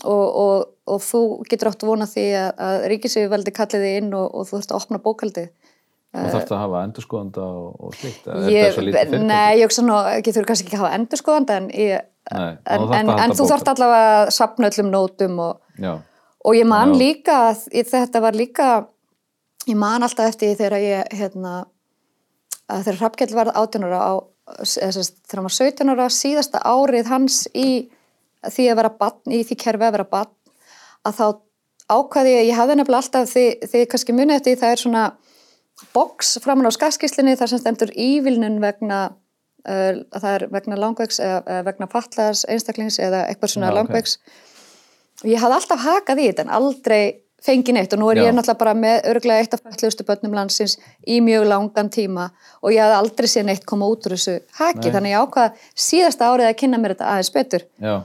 [0.03, 4.11] og, og, og þú getur átt að vona því að, að ríkisíðuveldi kalli þig inn
[4.17, 5.47] og, og þú þurft að opna bókaldið
[6.15, 9.21] og þarf það að hafa endurskoðanda og, fyrirtæki?
[9.27, 13.43] Nei, ég þurfi kannski ekki að hafa endurskoðanda en, ég, Nei, en, en, en þú
[13.43, 13.51] bókhald.
[13.73, 15.57] allavega að sapna öllum nótum og,
[16.55, 16.99] ég man Já.
[17.01, 17.39] líka
[17.75, 18.69] ég- þetta var líka
[19.67, 21.65] ég man alltaf eftir þegar ég hérna,
[22.69, 24.13] þegar Hrafnkell varð 18 ára á,
[24.61, 27.89] eða þegar hann var 17 ára síðasta árið hans í
[28.51, 30.33] því að vera barn, í því kerfi að vera barn
[31.05, 31.25] að þá
[31.85, 35.03] ákvaði ég, ég hafði nefnilega alltaf því, því kannski muni eftir það er svona
[35.93, 41.61] box framan á skattskíslinni þar sem stendur ívilnun vegna uh, það er vegna langvegs eða,
[41.67, 43.77] vegna fallaðars einstaklings eða eitthvað svona ok.
[43.81, 44.17] langvegs
[45.23, 47.03] og ég hafði alltaf hakað í þetta en aldrei
[47.45, 48.25] fengið neitt og nú er Já.
[48.25, 52.29] ég náttúrulega bara með örglega eitt af fætlustu börnum landsins í mjög langan tíma
[52.61, 54.93] og ég hafði aldrei séð neitt koma út úr þessu haki Nei.
[54.95, 57.95] þannig ég ákvað síðasta árið að kynna mér þetta aðeins betur já,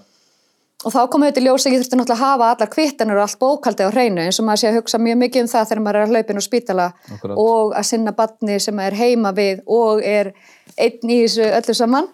[0.80, 3.24] og þá kom auðvitað í ljós að ég þurfti náttúrulega að hafa allar kvittanur og
[3.26, 5.82] allt bókaldi á hreinu eins og maður sé að hugsa mjög mikið um það þegar
[5.84, 7.36] maður er að hlaupin úr spítala Akkúrat.
[7.44, 10.32] og að sinna batni sem er heima við og er
[10.80, 12.08] einn í þessu öllu saman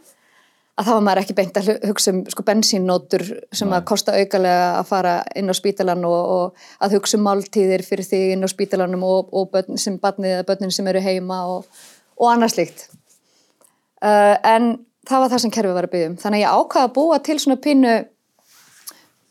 [0.76, 3.22] að þá var maður ekki beint að hu- hugsa um sko bensínnótur
[3.54, 3.76] sem Nei.
[3.78, 8.04] að kosta aukalega að fara inn á spítalan og, og að hugsa um máltíðir fyrir
[8.10, 11.64] því inn á spítalanum og, og börn, sem batnið eða börnin sem eru heima og,
[12.18, 12.84] og annað slíkt
[14.02, 14.72] uh, en
[15.06, 17.18] það var það sem kerfið var að byggja um þannig að ég ákvaða að búa
[17.30, 17.94] til svona pínu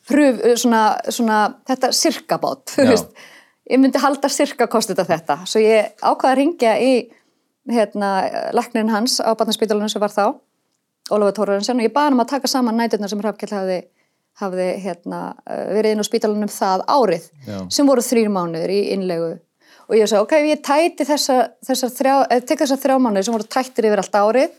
[0.09, 3.13] pröf, svona, svona þetta sirkabát þú veist,
[3.71, 6.91] ég myndi halda sirka kostið af þetta, svo ég ákvaða að ringja í
[7.71, 8.11] hérna,
[8.53, 10.35] læknin hans á barnaspítalunum sem var þá
[11.13, 13.79] Ólafur Tórarensen og ég baði hann um að taka saman næturnar sem Hrafkell hafði,
[14.41, 17.57] hafði hérna, eh, verið inn á spítalunum það árið Já.
[17.69, 19.33] sem voru þrýr mánuður í innlegu.
[19.85, 23.35] Og ég sagði, ok, ég tæti þessa, þessar þrjá, eða tek þessar þrjá mánuður sem
[23.37, 24.55] voru tættir yfir allt árið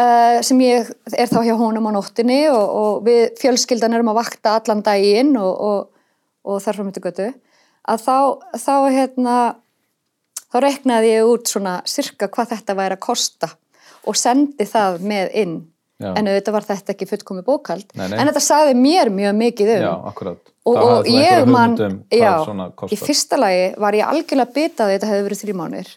[0.00, 4.20] uh, sem ég er þá hjá honum á nóttinni og, og við fjölskyldan erum að
[4.22, 6.12] vakta allan daginn og, og,
[6.48, 7.30] og þar frá myndi götu
[7.90, 8.16] að þá,
[8.60, 9.36] þá hérna
[10.50, 13.50] þá reknaði ég út svona sirka hvað þetta væri að kosta
[14.08, 15.60] og sendi það með inn.
[16.00, 16.14] Já.
[16.16, 18.14] en auðvitað var þetta ekki fullkomi bókald Nei, nei.
[18.16, 19.82] en þetta sagði mér mjög mikið um.
[19.84, 20.52] Já, akkurat.
[20.64, 24.86] Og, og ég einhverja man, hugmynd um já, í fyrsta lagi var ég algjörlega bitað
[24.86, 25.90] að þetta hefði verið þrjú mánir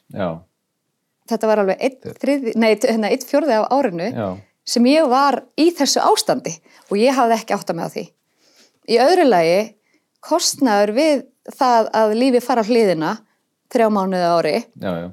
[1.32, 4.28] þetta var alveg einn, þriði, nei, hérna, einn fjórði af árinu já,
[4.76, 6.56] sem ég var í þessu ástandi
[6.90, 8.06] og ég hafði ekki átt að með því.
[8.92, 9.60] Í öðru lagi,
[10.24, 13.18] kostnaður við það að lífi fara hliðina
[13.74, 15.12] þrjá mánuði ári, já, já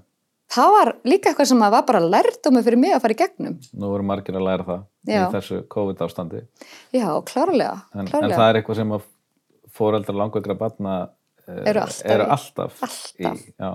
[0.51, 3.57] það var líka eitthvað sem var bara lærdómi fyrir mig að fara í gegnum.
[3.71, 6.43] nú voru margir að læra það í þessu COVID ástandi
[6.97, 9.07] Já, klárlega, en, en það er eitthvað sem að
[9.81, 10.97] fóreldrar langveikra barna
[11.47, 13.45] eh, Eru alltaf eru alltaf, Alltaf.
[13.47, 13.71] Í, já.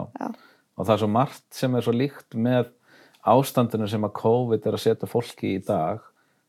[0.76, 2.72] Og það er svo margt sem er svo líkt með
[3.26, 6.02] ástandinu sem að COVID er að setja fólki í dag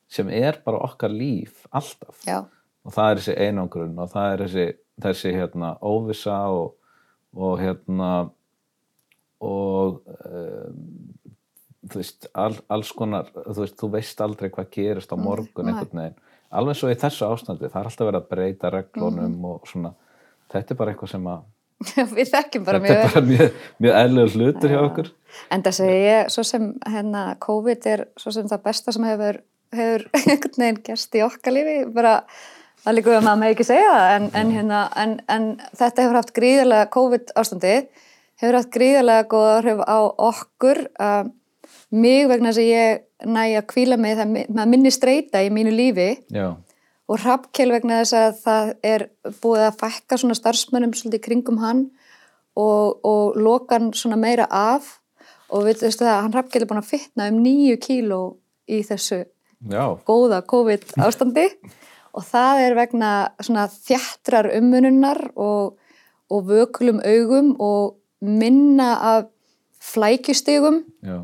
[0.08, 2.42] sem er bara okkar líf alltaf Já,
[2.84, 4.66] og það er þessi einangrun og það er þessi,
[5.06, 6.74] þessi hérna, óvissa og,
[7.34, 8.10] og hérna
[9.46, 10.84] og um,
[11.86, 15.72] þú veist, all, alls konar þú veist, þú veist aldrei hvað gerist á morgun nei.
[15.74, 16.20] einhvern veginn,
[16.56, 19.44] alveg svo í þessu ástandi það er alltaf verið að breyta reglunum Mhm.
[19.50, 19.92] og svona,
[20.52, 21.44] þetta er bara eitthvað sem að
[22.16, 23.12] við þekkjum bara þetta mjög er vel.
[23.12, 25.12] bara mjög, mjög eðlugur hlutur hjá okkur.
[25.52, 29.40] En það segi ég, svo sem hérna, COVID er svo sem það besta sem hefur,
[29.76, 32.16] hefur einhvern veginn gerst í okkar lífi, bara
[32.84, 36.06] það líka við að maður með ekki segja það, en, en, hérna, en, en þetta
[36.06, 37.90] hefur haft gríðarlega COVID ástandið,
[38.42, 39.98] hefur haft gríðarlega góð áhrif á
[40.30, 41.24] okkur, uh,
[41.92, 46.08] mig vegna þess að ég næ að kvíla mig það minni streyta í mínu lífi.
[46.32, 46.52] Já,
[47.06, 49.04] og Hrafnkell vegna þess að það er
[49.42, 51.84] búið að fækka svona starfsmönnum svolítið kringum hann
[52.58, 54.96] og, og loka hann svona meira af.
[55.54, 58.20] Og við veistu það, hann Hrafnkell er búin að fitna um nýju kíló
[58.66, 59.20] í þessu
[59.70, 61.46] já, góða COVID ástandi
[62.16, 65.76] og það er vegna svona þjættrar ummununar og,
[66.32, 69.30] og vökulum augum og minna af
[69.86, 71.22] flækjustigum, já.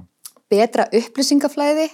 [0.52, 1.86] Betra upplýsingaflæði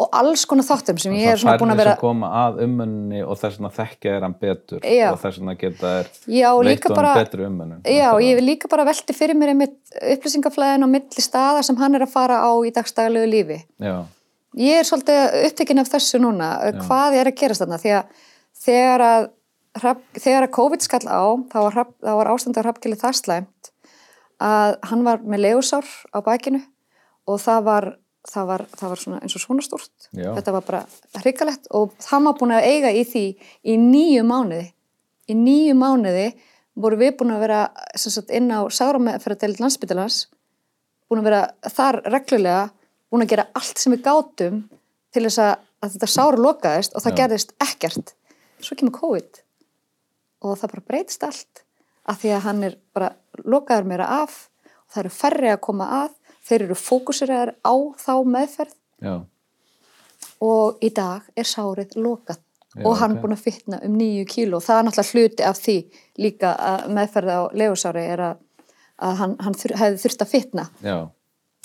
[0.00, 2.60] og alls konar þáttum sem ég er það svona búin að vera sem koma að
[2.64, 5.08] ummunni og þess vegna þekkja er hann betur Já.
[5.12, 8.86] og þess vegna geta er veitt honum bara- betri ummunum Já, ég vil líka bara
[8.88, 9.68] velti fyrir mér
[10.14, 13.60] upplýsingaflæðin á milli staða sem hann er að fara á í dagstæðilegu lífi.
[13.80, 14.04] já,
[14.58, 16.48] Ég er svolítið upptekinn af þessu núna,
[16.82, 18.04] hvað er að gerast þarna, því að
[18.64, 19.28] þegar að,
[20.18, 23.70] þegar að COVID skall á, þá var, var ástand á hrappkili það slæmt
[24.40, 26.62] að hann var með legusár á bakinu
[27.28, 27.86] og það var,
[28.28, 30.08] það var, það var eins og svona stúrt.
[30.12, 30.32] Já.
[30.36, 30.82] Þetta var bara
[31.22, 33.24] hrikalegt og hann var búin að eiga í því
[33.64, 34.66] í nýju mánuði.
[35.30, 36.26] Í nýju mánuði
[36.80, 37.62] voru við búin að vera
[37.96, 40.24] sagt, inn á sárameðferðardeild landsbytalans,
[41.10, 42.68] búin að vera þar reglulega,
[43.10, 44.62] búin að gera allt sem við gátum
[45.14, 47.18] til þess að, að þetta sára lokaðist og það Já.
[47.22, 48.14] gerðist ekkert.
[48.60, 49.42] Svo kemur COVID
[50.40, 51.64] og það bara breytist allt
[52.08, 53.10] af því að hann er bara
[53.44, 56.14] lokaður meira af og það eru færri að koma að
[56.50, 58.76] þeir eru fókusiraðar á þá meðferð.
[59.00, 59.14] Já,
[60.44, 62.40] og í dag er sárið lokað.
[62.70, 63.22] Já, og hann ok.
[63.24, 64.60] búin að fitna um nýju kíló.
[64.62, 65.76] Það er náttúrulega hluti af því
[66.22, 68.44] líka að meðferð á legusári er að,
[69.08, 70.66] að hann, hann þur, hefði þurft að fitna.
[70.86, 70.98] Já,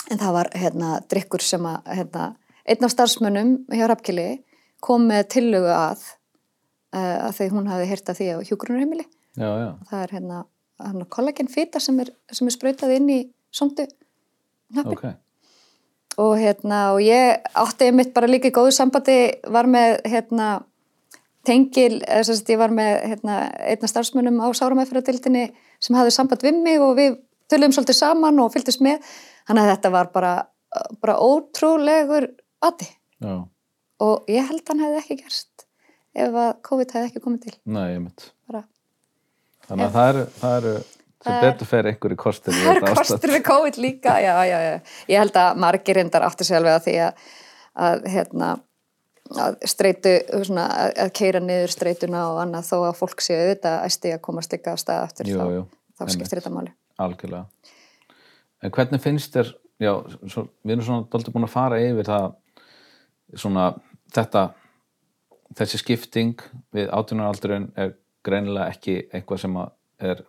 [0.10, 2.26] en það var hérna drikkur sem að hérna,
[2.66, 4.28] einn af starfsmönnum hjá Rappkili
[4.86, 6.08] kom með tillögu að
[6.96, 8.38] uh, að því hún hafi heyrt af því á
[9.62, 10.42] já, það er hérna,
[11.14, 12.12] kollagen fita sem er,
[12.50, 13.20] er sprautað inn í
[13.54, 13.86] sondu
[14.74, 15.06] hnappin ok,
[16.24, 19.20] og hérna og ég átti einmitt bara líka í góðu sambandi
[19.52, 20.50] var með hérna
[21.46, 23.38] tengil, eða sem sagt ég var með hérna,
[23.70, 25.46] einna starfsmönnum á sáramæfæradildinni
[25.84, 27.18] sem hafði samband við mig og við
[27.52, 29.04] töluðum svolítið saman og fylgdist með.
[29.46, 30.34] Þannig að þetta var bara,
[31.04, 32.30] bara ótrúlegur
[32.66, 32.88] ati.
[33.22, 33.36] Já,
[34.06, 35.68] og ég held hann hefði ekki gerst
[36.16, 37.56] ef að COVID hefði ekki komið til.
[37.76, 38.30] Nei, ég mitt.
[38.50, 38.66] bara
[39.66, 39.96] Þannig að
[40.40, 40.74] það eru,
[41.26, 43.10] sem er- betur fer einhverju kostir við er þetta ástand.
[43.18, 44.76] kostur við COVID líka, já, já, já.
[45.10, 47.26] Ég held að margir reyndar átti sig alveg að því að,
[47.90, 48.50] að hérna,
[49.42, 50.14] að streitu,
[50.46, 54.22] svona, að, að keira niður streituna og annað þó að fólk séu auðvitað æsti að
[54.30, 55.64] komast líka af stað aftur Jú, þá, jú,
[55.98, 56.16] þá einmitt.
[56.20, 56.74] skiptir þetta máli.
[57.02, 57.46] Algjörlega.
[58.64, 59.50] En hvernig finnst þér,
[59.82, 59.92] já,
[60.30, 62.28] svo, við erum svona dálítið búin að fara yfir það,
[63.36, 63.66] svona,
[64.16, 64.46] þetta,
[65.58, 69.58] þessi skipting við átjánaraldurinn er greinilega ekki eitthvað sem
[70.06, 70.22] er,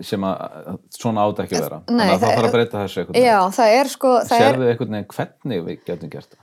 [0.00, 1.82] sem að svona átt ekki vera.
[1.88, 3.26] Nei, Þannig að það þarf að breyta þessu veginn.
[3.26, 6.40] Já, það er sko, Sérðu einhvern veginn hvernig við getum gert það?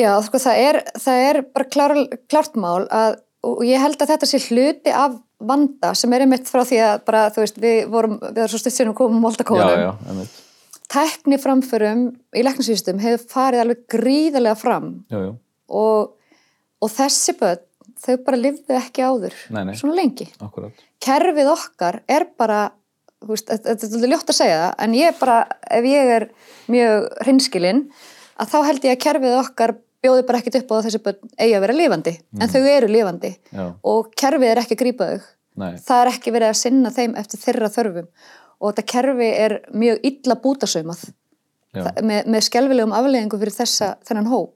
[0.00, 1.94] já, sko, það er, það er bara klár,
[2.32, 6.48] klárt mál að, og ég held að þetta sé hluti af vanda sem er einmitt
[6.48, 9.68] frá því að bara, þú veist, við vorum, við erum svo stutt sinni komum Já,
[9.84, 10.40] já, einmitt.
[10.90, 12.02] Tækni framförum
[12.36, 15.32] í læknarsýstum hefur farið alveg gríðarlega fram Jú, jú,
[15.68, 16.12] og,
[16.82, 17.62] og þessi börn,
[18.02, 19.74] þau bara lifðu ekki áður Nei, nei.
[19.78, 20.28] svona lengi.
[20.42, 20.84] akkurat.
[21.02, 22.60] Kerfið okkar er bara,
[23.24, 25.36] veist, þetta er ljótt að segja það, en ég bara,
[25.70, 26.28] ef ég er
[26.72, 27.82] mjög hrinskilinn,
[28.36, 31.00] að þá held ég að kerfið okkar bjóði bara ekkert upp á þessi
[31.40, 33.32] eigi að vera lifandi, en þau eru lifandi.
[33.50, 35.20] Já, og kerfið er ekki að grípa þau.
[35.56, 38.08] nei, Það er ekki verið að sinna þeim eftir þeirra þörfum.
[38.60, 40.36] Og þetta kerfi er mjög illa
[41.84, 44.52] það- með, með skelvilegum afleðingum fyrir þessa, þennan hóp.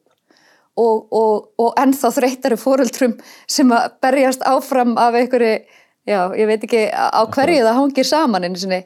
[0.81, 3.17] Og, og, og ennþá þreytari fóruldrum
[3.51, 5.65] sem að berjast áfram af einhverju,
[6.09, 8.85] já, ég veit ekki á hverju það hangir saman einu sinni,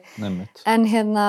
[0.65, 1.27] en hérna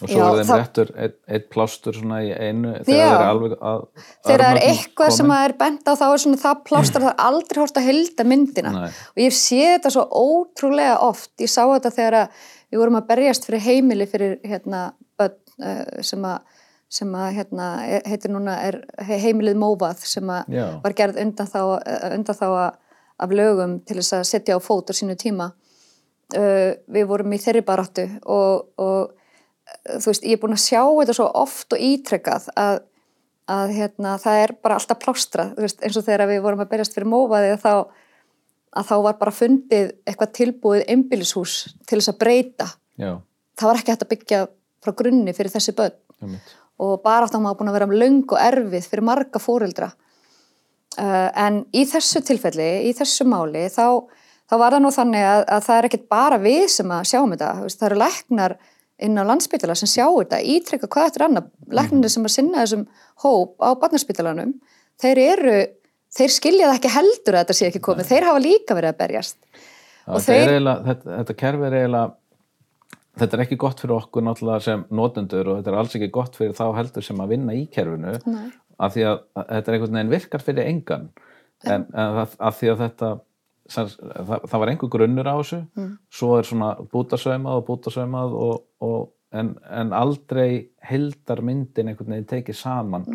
[0.00, 3.20] Og svo Já, er þeim þá- réttur eitt, eitt plástur svona í einu þegar það
[3.20, 3.80] er alveg að
[4.24, 5.34] þegar það er eitthvað sem komin.
[5.36, 8.24] að er bent á þá er svona það plástar, það er aldrei hort að hilda
[8.24, 8.70] myndina.
[8.72, 8.86] Nei.
[8.88, 12.40] og ég sé þetta svo ótrúlega oft, ég sá þetta þegar að
[12.72, 14.80] við vorum að berjast fyrir heimili fyrir hérna
[15.20, 16.38] börn uh, sem að
[16.88, 17.66] sem að hérna
[18.08, 21.60] heitir núna er he- heimilið Móvað sem að var gerð undan þá,
[22.16, 22.48] undan þá
[23.20, 25.50] af lögum til þess að setja á fót á sínu tíma.
[26.30, 30.62] Uh, við vorum í þeirri baráttu og, og uh, þú veist, ég er búin að
[30.62, 32.76] sjá þetta svo oft og ítrekkað að,
[33.50, 36.94] að hérna, það er bara alltaf plástra veist, eins og þegar við vorum að berjast
[36.94, 37.72] fyrir mófaði þá,
[38.78, 42.68] að þá var bara fundið eitthvað tilbúið einbýlishús til þess að breyta.
[42.94, 43.12] Já,
[43.58, 44.40] það var ekki hægt að byggja
[44.86, 45.98] frá grunni fyrir þessi börn.
[46.20, 46.54] Nefnitt.
[46.80, 49.90] og bara áttum að búin að vera löng og erfið fyrir marga fóreldra
[50.98, 53.84] en í þessu tilfelli í þessu máli þá,
[54.50, 57.34] þá var það nú þannig að, að það er ekkit bara við sem að sjáum
[57.36, 58.56] þetta, það eru læknar
[59.00, 62.64] inn á landsbytala sem sjá þetta ítrykka hvað þetta er annað, læknarnir sem að sinna
[62.64, 62.82] þessum
[63.24, 64.54] hóp á barnaspítalanum
[65.00, 65.54] þeir eru,
[66.12, 68.98] þeir skilja það ekki heldur að þetta sé ekki komið, þeir hafa líka verið að
[69.00, 69.38] berjast.
[70.10, 72.16] Og þetta, er þeir- eiginlega, þetta, þetta kerfi er eiginlega
[73.20, 76.36] þetta er ekki gott fyrir okkur náttúrulega sem notendur og þetta er alls ekki gott
[76.36, 78.14] fyrir þá heldur sem að vinna í kerfinu.
[78.26, 78.50] Nei.
[78.80, 81.08] Af því að, þetta er einhvern veginn virkar fyrir engan
[81.66, 83.10] en, en það, af því að þetta
[83.70, 83.94] það,
[84.48, 85.94] það var einhver grunnur á þessu Mm.
[86.10, 92.30] svo er svona bútasaumað og bútasaumað og, og, en, en aldrei heldar myndin einhvern veginn
[92.30, 93.06] tekið saman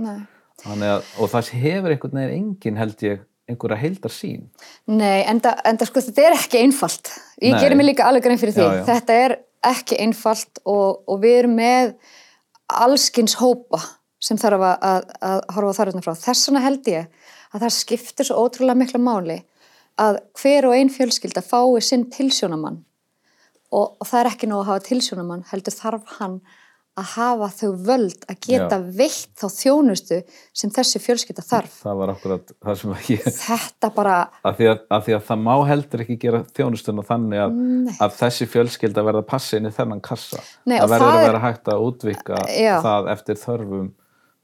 [0.66, 4.48] að, og það hefur einhvern veginn engin held ég einhverja heldar sín
[4.88, 7.12] Nei, en það sko, þetta er ekki einfalt.
[7.42, 7.60] Ég Nei.
[7.62, 8.64] gerir mig líka alveg grein fyrir því.
[8.64, 8.86] Já, já.
[8.88, 11.94] Þetta er ekki einfalt og, og við erum með
[12.86, 13.82] allskins hópa
[14.20, 16.14] sem þarf að, að, að horfa þarfna frá.
[16.26, 17.08] Þess vegna held ég
[17.56, 19.40] að það skiptir svo ótrúlega mikla máli
[20.02, 22.82] að hver og ein fjölskylda fái sinn tilsjónamann
[23.72, 26.40] og, og það er ekki nóg að hafa tilsjónumann heldur þarf hann
[26.96, 28.84] að hafa þau völd að geta Já.
[28.96, 30.20] veitt þá þjónustu
[30.56, 34.14] sem þessi fjölskylda þarf það var akkurat það sem ég þetta bara,
[34.48, 34.70] að því
[35.08, 37.60] því að það má heldur ekki gera þjónustuna þannig að,
[38.08, 41.28] að þessi fjölskylda verða að passa inn í þennan kassa Nei, það verður að er-
[41.28, 42.74] vera hægt að útvika Já.
[42.88, 43.92] það eftir þörfum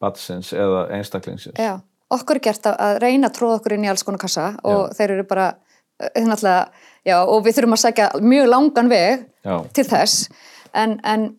[0.02, 1.60] batsins eða einstaklingsins.
[1.60, 1.80] Já,
[2.14, 5.16] okkur er gert að, reyna að tróða okkur inn í alls konar kassa og þeir
[5.18, 5.48] eru bara,
[6.02, 6.68] eh, náttúrulega,
[7.08, 9.56] já, og við þurfum að segja mjög langan veg Já.
[9.74, 10.28] til þess.
[10.74, 11.32] En, en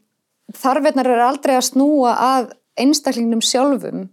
[0.52, 4.08] þarfinnar eru aldrei að snúa að einstaklingnum sjálfum.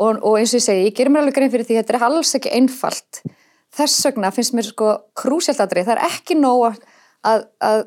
[0.00, 2.04] Og, og eins og ég segi, ég gerir mér alveg grein fyrir því þetta er
[2.06, 3.20] alls ekki einfalt.
[3.76, 6.78] Þess vegna finnst mér sko krúsjaldadri það er ekki nóg að,
[7.28, 7.82] að, að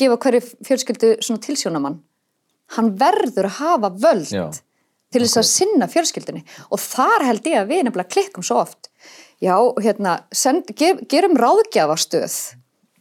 [0.00, 2.02] gefa hverju fjölskyldu svona tilsjónamann
[2.72, 4.30] hann verður að hafa völd.
[4.32, 4.46] Já.
[5.14, 6.42] Til þess að sinna fjölskyldunni
[6.74, 8.90] og þar held ég að við nefnilega klikkum svo oft
[9.42, 12.36] já, hérna, send, ge, gerum ráðgjafastöð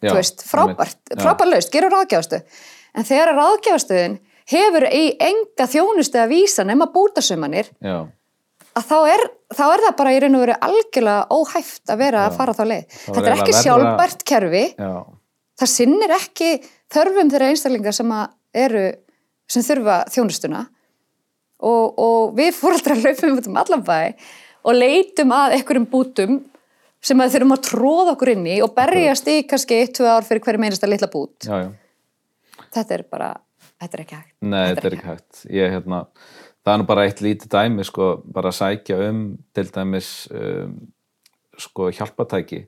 [0.03, 0.97] Já, veist, frábært.
[1.09, 1.19] Já.
[1.23, 2.63] frábært laust, gerum ráðgjafastöð
[2.99, 4.17] en þegar ráðgjafastöðin
[4.51, 8.01] hefur í enga þjónustu að vísa nema bútasumanir Já.
[8.75, 9.23] að þá er,
[9.55, 12.63] þá er það bara í raun og veru algjörlega óhæft að vera að fara þá
[12.67, 12.83] leið.
[12.91, 14.91] Þá Þetta er ekki verra- sjálfbært kerfi, Já.
[15.63, 16.49] það sinnir ekki
[16.93, 18.13] þörfum þeirra einstaklingar sem
[18.65, 18.83] eru,
[19.55, 20.65] sem þurfa þjónustuna
[21.63, 23.99] og, og við fóraldrar laupum út um allan bæ
[24.63, 26.41] og leitum að einhverjum bútum
[27.03, 30.27] sem að þurfum að tróða okkur inn í og berjast í kannski eitt, tvö ár
[30.27, 31.35] fyrir hverju meinasta litla bút.
[31.43, 31.71] Já, já.
[32.73, 33.31] Þetta er bara,
[33.81, 34.35] þetta er ekki hægt.
[34.41, 35.41] Nei, þetta er ekki hægt.
[35.51, 35.99] Ég, hérna,
[36.63, 39.19] það er nú bara eitt lítið dæmi, sko, bara að sækja um
[39.53, 40.77] til dæmis um,
[41.59, 42.63] sko, hjálpatæki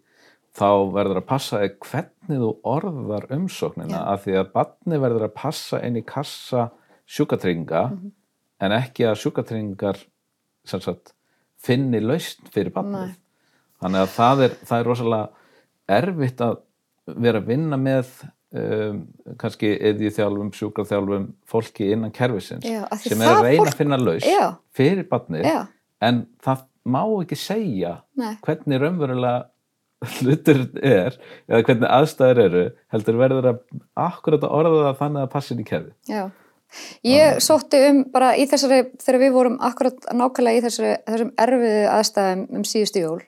[0.55, 4.03] þá verður að passa hvernig þú orðar umsóknina Já.
[4.13, 6.69] af því að barni verður að passa inn í kassa
[7.07, 8.11] sjúkatrygginga Mhm.
[8.63, 9.19] En ekki að
[10.85, 11.13] sagt
[11.65, 13.15] finni lausn fyrir barnið.
[13.81, 15.27] Þannig að það er, það er rosalega
[15.99, 16.55] erfitt að
[17.21, 18.11] vera að vinna með
[18.55, 19.01] um,
[19.41, 23.79] kannski eði þjálfum, sjúkraþjálfum fólki innan kerfisins Já, sem er að það reyna fólk- að
[23.81, 25.59] finna lausn fyrir barnið Já.
[26.07, 26.63] en það
[26.95, 28.31] má ekki segja Nei.
[28.45, 29.35] hvernig raunverulega
[30.21, 31.15] hlutur er
[31.49, 32.63] eða hvernig aðstæður eru
[32.93, 33.61] heldur verður að
[34.07, 36.25] akkurat að orða það þannig að passin í kerfi Já.
[37.05, 41.85] Ég sótti um bara í þessari, þegar við vorum akkurat nákvæmlega í þessari, þessum erfiðu
[41.93, 43.21] aðstæðum um síðustu jól.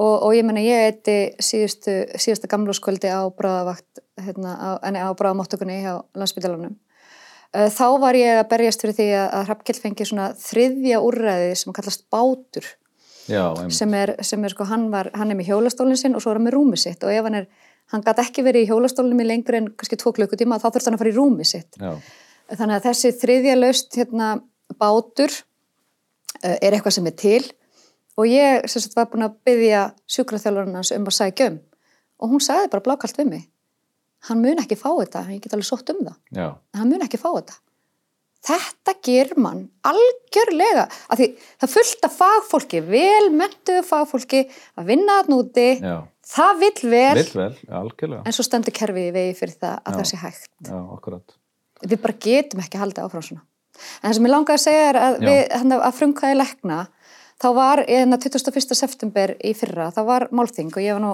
[0.00, 5.10] Og, og ég menna ég eitti síðustu, síðustu gamlúskvöldi á bráðavakt, hérna, á, enni, á
[5.18, 6.76] bráðamáttökunni hjá landsbytalanum.
[7.50, 12.06] Þá var ég að berjast fyrir því að, Hrafnkell fengi svona þriðja úrræði sem kallast
[12.12, 12.68] bátur.
[13.30, 13.42] Já,
[13.74, 16.38] sem er, sem er sko, hann, var, hann er með hjólastólinn sinn og svo er
[16.38, 17.02] hann með rúmið sitt.
[17.02, 17.48] Og ef hann er,
[17.90, 20.98] hann gæti ekki verið í hjólastólunum í lengur en kannski tvo klukkutíma þá þurft hann
[20.98, 21.78] að fara í rúmið sitt.
[21.82, 21.92] Já,
[22.50, 24.32] Þannig að þessi þriðja laust hérna,
[24.80, 27.44] bátur uh, er eitthvað sem er til.
[28.18, 31.58] Og ég sagt, var búin að byggja sjúkraþjálfurinn hans um að sækja um.
[32.20, 33.48] Og hún sagði bara blákalt við mig
[34.28, 36.16] hann mun ekki fá þetta, ég get alveg sótt um það.
[36.36, 37.58] Já, en hann mun ekki fá þetta.
[38.40, 41.26] Þetta ger mann algjörlega af því
[41.60, 44.46] það fullt af fagfólki vel mentuðu fagfólki
[44.80, 45.98] að vinna að núti já.
[46.30, 49.96] Það vill vel, Vill vel, en svo stendur kerfið í vegi fyrir það að Já.
[49.98, 50.50] það sé hægt.
[50.68, 51.36] Já, akkurat
[51.86, 53.44] við bara getum ekki haldið áfram svona.
[54.00, 56.78] En það sem ég langaði að segja er að, við, hérna, að frumkvæði lekna,
[57.40, 58.76] þá var hérna 21.
[58.76, 61.12] september í fyrra, þá var málþing og ég var nú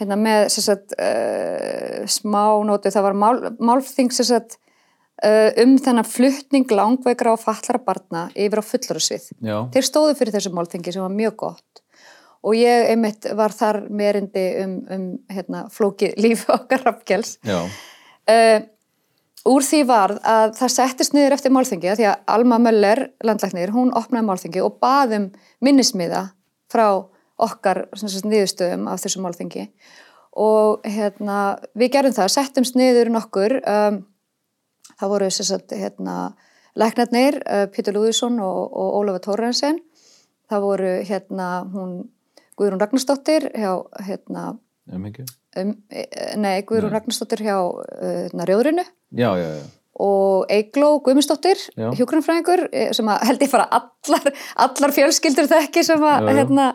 [0.00, 4.58] hérna, með sagt, uh, smá nótu, það var mál, málþing sagt,
[5.24, 9.30] uh, um þennan fluttning langveikra og fallara barna yfir á fullorðsvið.
[9.42, 11.84] Já, Þeir stóðu fyrir þessu málþingi sem var mjög gott
[12.40, 17.38] og ég einmitt var þar meirindi um, um hérna, flókið líf okkar rafgjels.
[17.44, 17.64] já,
[18.30, 18.60] Uh,
[19.48, 23.72] úr því varð að það settist niður eftir málþingi að því að Alma Möller, landlæknir,
[23.74, 25.30] hún opnaði málþingi og baðum
[25.64, 26.26] minnismiða
[26.70, 26.86] frá
[27.40, 29.66] okkar sagt, niðurstöðum af þessu málþingi.
[30.40, 34.00] Og hérna, við gerum það, settumst niður nokkur, um,
[35.00, 36.16] það voru sagt, hérna,
[36.78, 39.80] læknarnir, uh, Pítur Lúðvísson og, og Ólafur Tórensen,
[40.50, 42.00] það voru hérna hún
[42.60, 43.72] Guðrún Ragnarsdóttir hjá
[44.04, 44.58] hérna,
[44.94, 45.26] um ekki
[45.60, 48.84] um, eh, nei, Guðrún Ragnarsdóttir hjá uh, Rjóðrinu.
[49.10, 49.68] Já, já, já,
[50.00, 51.60] og Eigló Guðmundsdóttir,
[52.72, 54.30] eh, sem að held ég fara allar,
[54.64, 56.66] allar fjölskyldur þekki sem að hérna,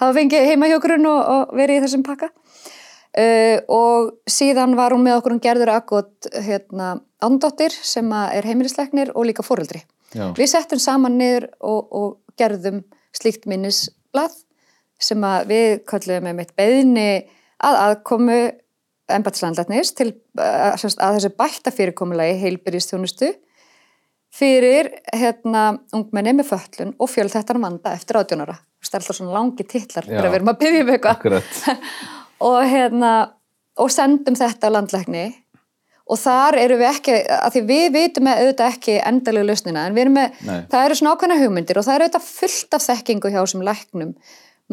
[0.00, 2.32] hafa fengið heima hjúgrun og, og verið í þessum pakka.
[3.12, 8.48] Uh, og síðan var hún með okkur hún gerður aðgótt hérna, andóttir sem að er
[8.48, 9.82] heimilisleiknir og líka fóreldri.
[10.16, 12.80] já, Við settum saman niður og, og gerðum
[13.12, 14.32] slíkt minnisblað
[14.96, 17.10] sem að við kallum með mitt beðni
[17.62, 18.40] að aðkomu
[19.12, 23.32] embatslandlæknis til að, sem sagt, að þessu bætta fyrirkomulagi heilbyrjistjónustu
[24.32, 28.56] fyrir hérna ungmenni með föllun og fjölþættan vanda eftir átjónara.
[28.82, 30.16] Það er alltaf svona langi titlar Já.
[30.16, 31.76] þegar við erum að byggja um eitthvað
[32.48, 33.12] og hérna
[33.82, 35.26] og sendum þetta á landlækni
[36.12, 39.94] og þar eru við ekki, að því við vitum með auðvitað ekki endalegu lausnina en
[39.96, 40.56] við erum með, Nei.
[40.72, 44.10] það eru svona ákveðna hugmyndir og það eru auðvitað fullt af þekkingu hjá þessum læknum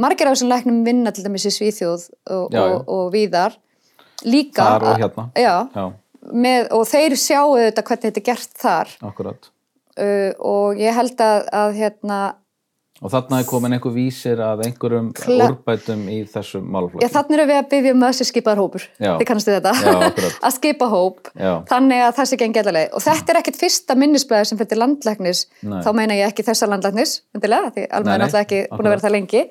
[0.02, 2.66] margir af þessum læknum vinna til dæmis í Svíþjóð og, Já, já.
[2.74, 3.58] og, og víðar.
[4.28, 5.28] Líka Þar og hérna.
[5.39, 5.86] já, Já,
[6.34, 8.97] með, og þeir sjáu auðvitað hvernig þetta er gert þar.
[9.12, 9.50] Akkurat.
[10.00, 12.20] uh, og ég held að, að hérna,
[13.00, 17.08] Og þarna er komin einhver vísir að einhverjum úrbætum í þessum já málflokki.
[17.14, 19.72] þannig erum við að byggja um að þessi skipaðar hópur, þið kannastu þetta.
[20.50, 21.30] Að skipa hóp,
[21.72, 25.78] þannig að sé gengi allavega og þetta er ekkit fyrsta minnisblæði sem fyrir landlæknis, Nei.
[25.86, 27.14] þá meina ég ekki þessa landlæknis,
[27.88, 29.45] alveg er náttúrulega ekki búin að vera það lengi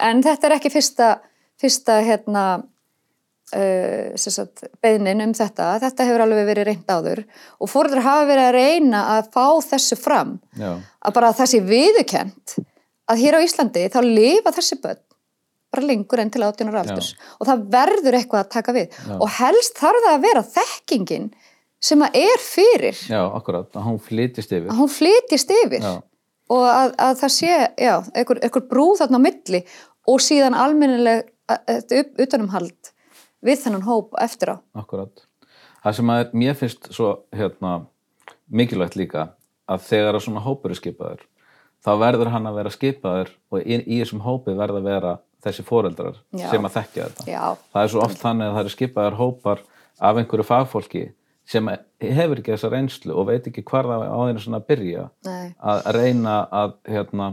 [0.00, 1.08] en þetta er ekki fyrsta,
[1.60, 2.44] fyrsta hérna
[3.56, 5.76] uh, beðnin um þetta.
[5.82, 7.24] Þetta hefur alveg verið reynd áður
[7.58, 10.36] og fórður hafa verið að reyna að fá þessu fram.
[10.58, 12.58] Já, að bara sé viðukent
[13.10, 15.02] að hér á Íslandi þá lifa þessi börn
[15.72, 18.92] bara lengur enn til 18 ára aldurs og það verður eitthvað að taka við.
[18.92, 19.14] Já.
[19.16, 21.30] og helst þarf það að vera þekkingin
[21.82, 22.98] sem að er fyrir.
[23.10, 23.70] Já, akkurat.
[23.74, 24.68] Að hún flytist yfir.
[24.70, 25.82] að hún flytjist yfir.
[25.82, 25.94] Já,
[26.50, 29.62] og að, að það sé, já, einhver, einhver brú þarna á milli
[30.10, 32.92] og síðan almennileg upp, utanumhald
[33.42, 34.56] við þennan hóp eftir á.
[34.78, 35.26] akkurat.
[35.82, 37.82] Það sem að mér finnst svo hérna,
[38.52, 39.32] mikilvægt líka
[39.70, 41.22] að þegar að svona hópur er skipaður
[41.82, 45.64] þá verður hann að vera skipaður og í, í þessum hópi verða að vera þessi
[45.66, 46.46] foreldrar Já.
[46.52, 47.24] sem að þekkja þetta.
[47.26, 49.62] Já, Það er svo oft þannig að það eru skipaðar hópar
[49.98, 51.02] af einhverju fagfólki
[51.44, 51.68] sem
[52.00, 55.48] hefur ekki þessa reynslu og veit ekki hvar það á þeirra svona að byrja nei,
[55.58, 57.26] að reyna að, hérna,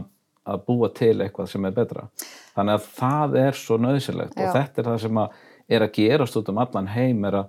[0.50, 2.08] að búa til eitthvað sem er betra.
[2.56, 4.42] Þannig að það er svo nöðsilegt Já.
[4.48, 5.38] og þetta er það sem að
[5.70, 7.48] er að gerast út um allan heim er að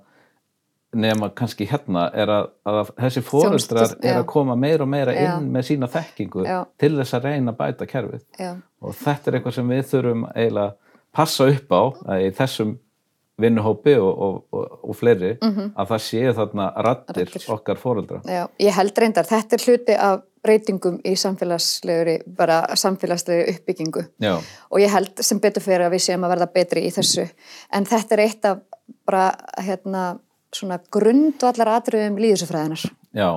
[1.02, 5.38] nema kannski hérna er að, að þessi Þjónustu- er að koma meira og meira Já.
[5.40, 6.66] inn með sína þekkingu Já.
[6.78, 8.50] til þess að reyna að bæta kerfið já,
[8.84, 10.76] og þetta er eitthvað sem við þurfum eiginlega að
[11.16, 11.82] passa upp á
[12.12, 12.74] að í þessum
[13.42, 17.28] vinnuhópi og, og, og, og fleiri að það séu þarna rattir.
[17.28, 17.48] Raddir.
[17.56, 18.44] okkar fóreldra já.
[18.62, 24.02] Ég held reyndar, þetta er hluti af breytingum í samfélagslegri, bara samfélagslegri uppbyggingu.
[24.24, 24.40] Já,
[24.72, 27.28] og ég held sem betur fyrir að við séum að verða betri í þessu
[27.70, 28.64] en þetta er eitt af
[29.06, 29.32] bara
[29.62, 30.06] hérna
[30.56, 32.84] svona grundvallar atriðum líðisufræðinar
[33.16, 33.30] já,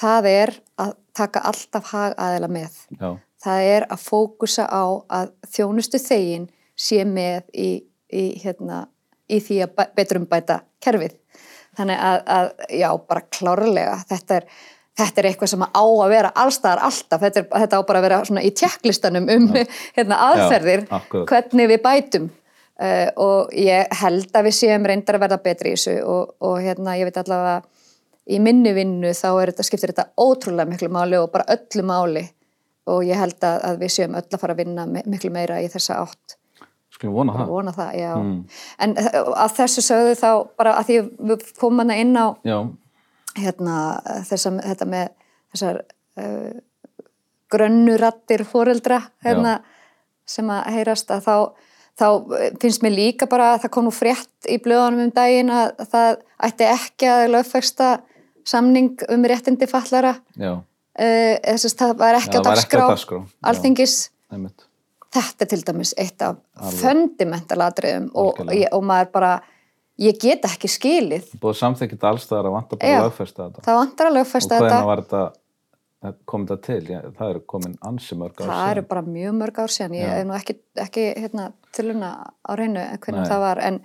[0.00, 3.08] það er að taka alltaf hag aðeila með já,
[3.44, 4.84] það er að fókusa á
[5.20, 7.70] að þjónustu þegin sé með í,
[8.12, 8.84] í hérna
[9.30, 11.16] í því að betrum bæta kerfið.
[11.74, 12.48] Þannig að, að
[12.78, 14.48] já, bara klárlega þetta er
[14.94, 18.04] Þetta er eitthvað sem á að vera allstaðar alltaf, þetta, er, þetta á bara að
[18.06, 19.48] vera í tjekklistanum um
[19.96, 21.26] hérna, aðferðir, akkurat.
[21.32, 22.28] hvernig við bætum.
[22.78, 26.56] Uh, og ég held að við séum reyndar að verða betri í þessu og, og
[26.62, 27.58] hérna ég veit allavega
[28.30, 32.24] í minni vinnu þá þetta, skiptir þetta ótrúlega miklu máli og bara öllu máli.
[32.90, 35.58] Og ég held að, að við séum öll að fara að vinna mi- miklu meira
[35.58, 36.38] í þessa átt
[37.12, 37.50] vona það.
[37.50, 37.98] vona það.
[38.20, 38.38] Mm.
[38.86, 40.98] En uh, að þessu sögðu þá bara að því
[41.30, 42.26] við komum hana inn á
[43.34, 43.76] hérna
[44.28, 45.12] þessa, þetta með
[45.54, 45.80] þessar
[46.22, 46.50] uh,
[47.54, 49.58] grönnurattir foreldra hérna,
[50.26, 51.36] sem að heyrast að þá,
[52.00, 52.08] þá
[52.62, 56.22] finnst mér líka bara að það kom nú frétt í blöðunum um daginn að það
[56.48, 57.90] ætti ekki að lögfæsta
[58.44, 60.60] samning um réttindi fallara uh,
[60.94, 63.98] þess að það var ekki Já, á dagskrá alþingis.
[64.32, 64.68] Einmitt
[65.14, 66.80] þetta er til dæmis eitt af Alveg.
[66.82, 69.32] fundamentalatriðum og, og maður bara
[70.00, 71.32] ég get ekki skilið.
[71.42, 73.64] Búið samþykkt allstaðar að vanta bara að lögfesta þetta.
[73.66, 74.90] það vantar að og lögfesta hvernig þetta.
[74.90, 75.24] var þetta
[76.28, 76.80] komið þetta til?
[76.90, 79.96] Já, það eru komin ansi mörg ár það eru bara mjög mörg ár síðan.
[80.00, 82.10] Ég er nú ekki, ekki hérna, tiluna
[82.44, 83.30] á reynu hvernig Nei.
[83.30, 83.80] það var en,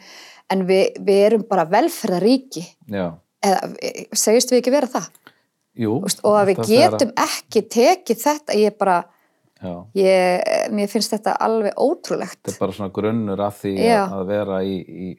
[0.51, 5.07] en við, við erum bara velferðaríki eða e, segist við ekki vera það?
[5.79, 9.03] Jú Úst, og að við getum ekki tekið þetta ég bara,
[9.99, 12.39] ég, mér finnst þetta alveg ótrúlegt.
[12.43, 13.97] Þetta er bara svona grunnur að því Já.
[14.05, 15.09] að, að vera í, í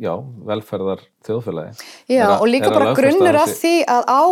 [0.00, 0.12] já,
[0.48, 4.22] velferðar þjóðfélagi Já, að- og líka að bara grunnur að því að, á,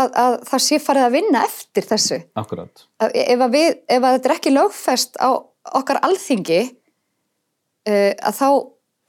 [0.00, 2.20] að, að það sé farið að vinna eftir þessu.
[2.42, 5.30] Akkurat, að ef, að við, ef að þetta er ekki lögfest á
[5.78, 8.48] okkar alþingi uh, að þá,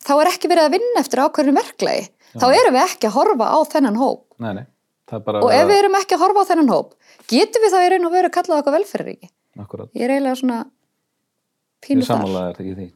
[0.07, 2.09] þá er ekki verið að vinna eftir ákveðinu verklagi.
[2.39, 4.25] Þá erum við ekki að horfa á þennan hóp.
[4.37, 4.65] Nei, nei.
[5.09, 6.91] Það og ef við erum ekki að horfa á þennan hóp
[7.29, 9.29] getum við þá í raun og veru kallað okkar velferðaríki
[9.59, 12.07] Akkurat, ég er eiginlega svona ég pínu þar.
[12.13, 12.87] samanlega er í því.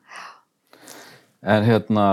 [1.43, 2.05] En hérna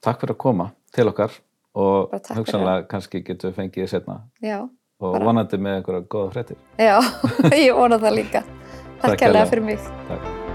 [0.00, 1.34] takk fyrir að koma til okkar
[1.74, 4.60] og hugsanlega kannski getum við fengið setna já,
[5.00, 6.56] og Bara- vonandi með einhverja góða fréttir.
[6.78, 6.98] Já,
[7.66, 8.42] ég vona það líka.
[8.96, 9.46] Takk takk kærlega.
[9.50, 9.78] fyrir mig.
[10.08, 10.45] Takk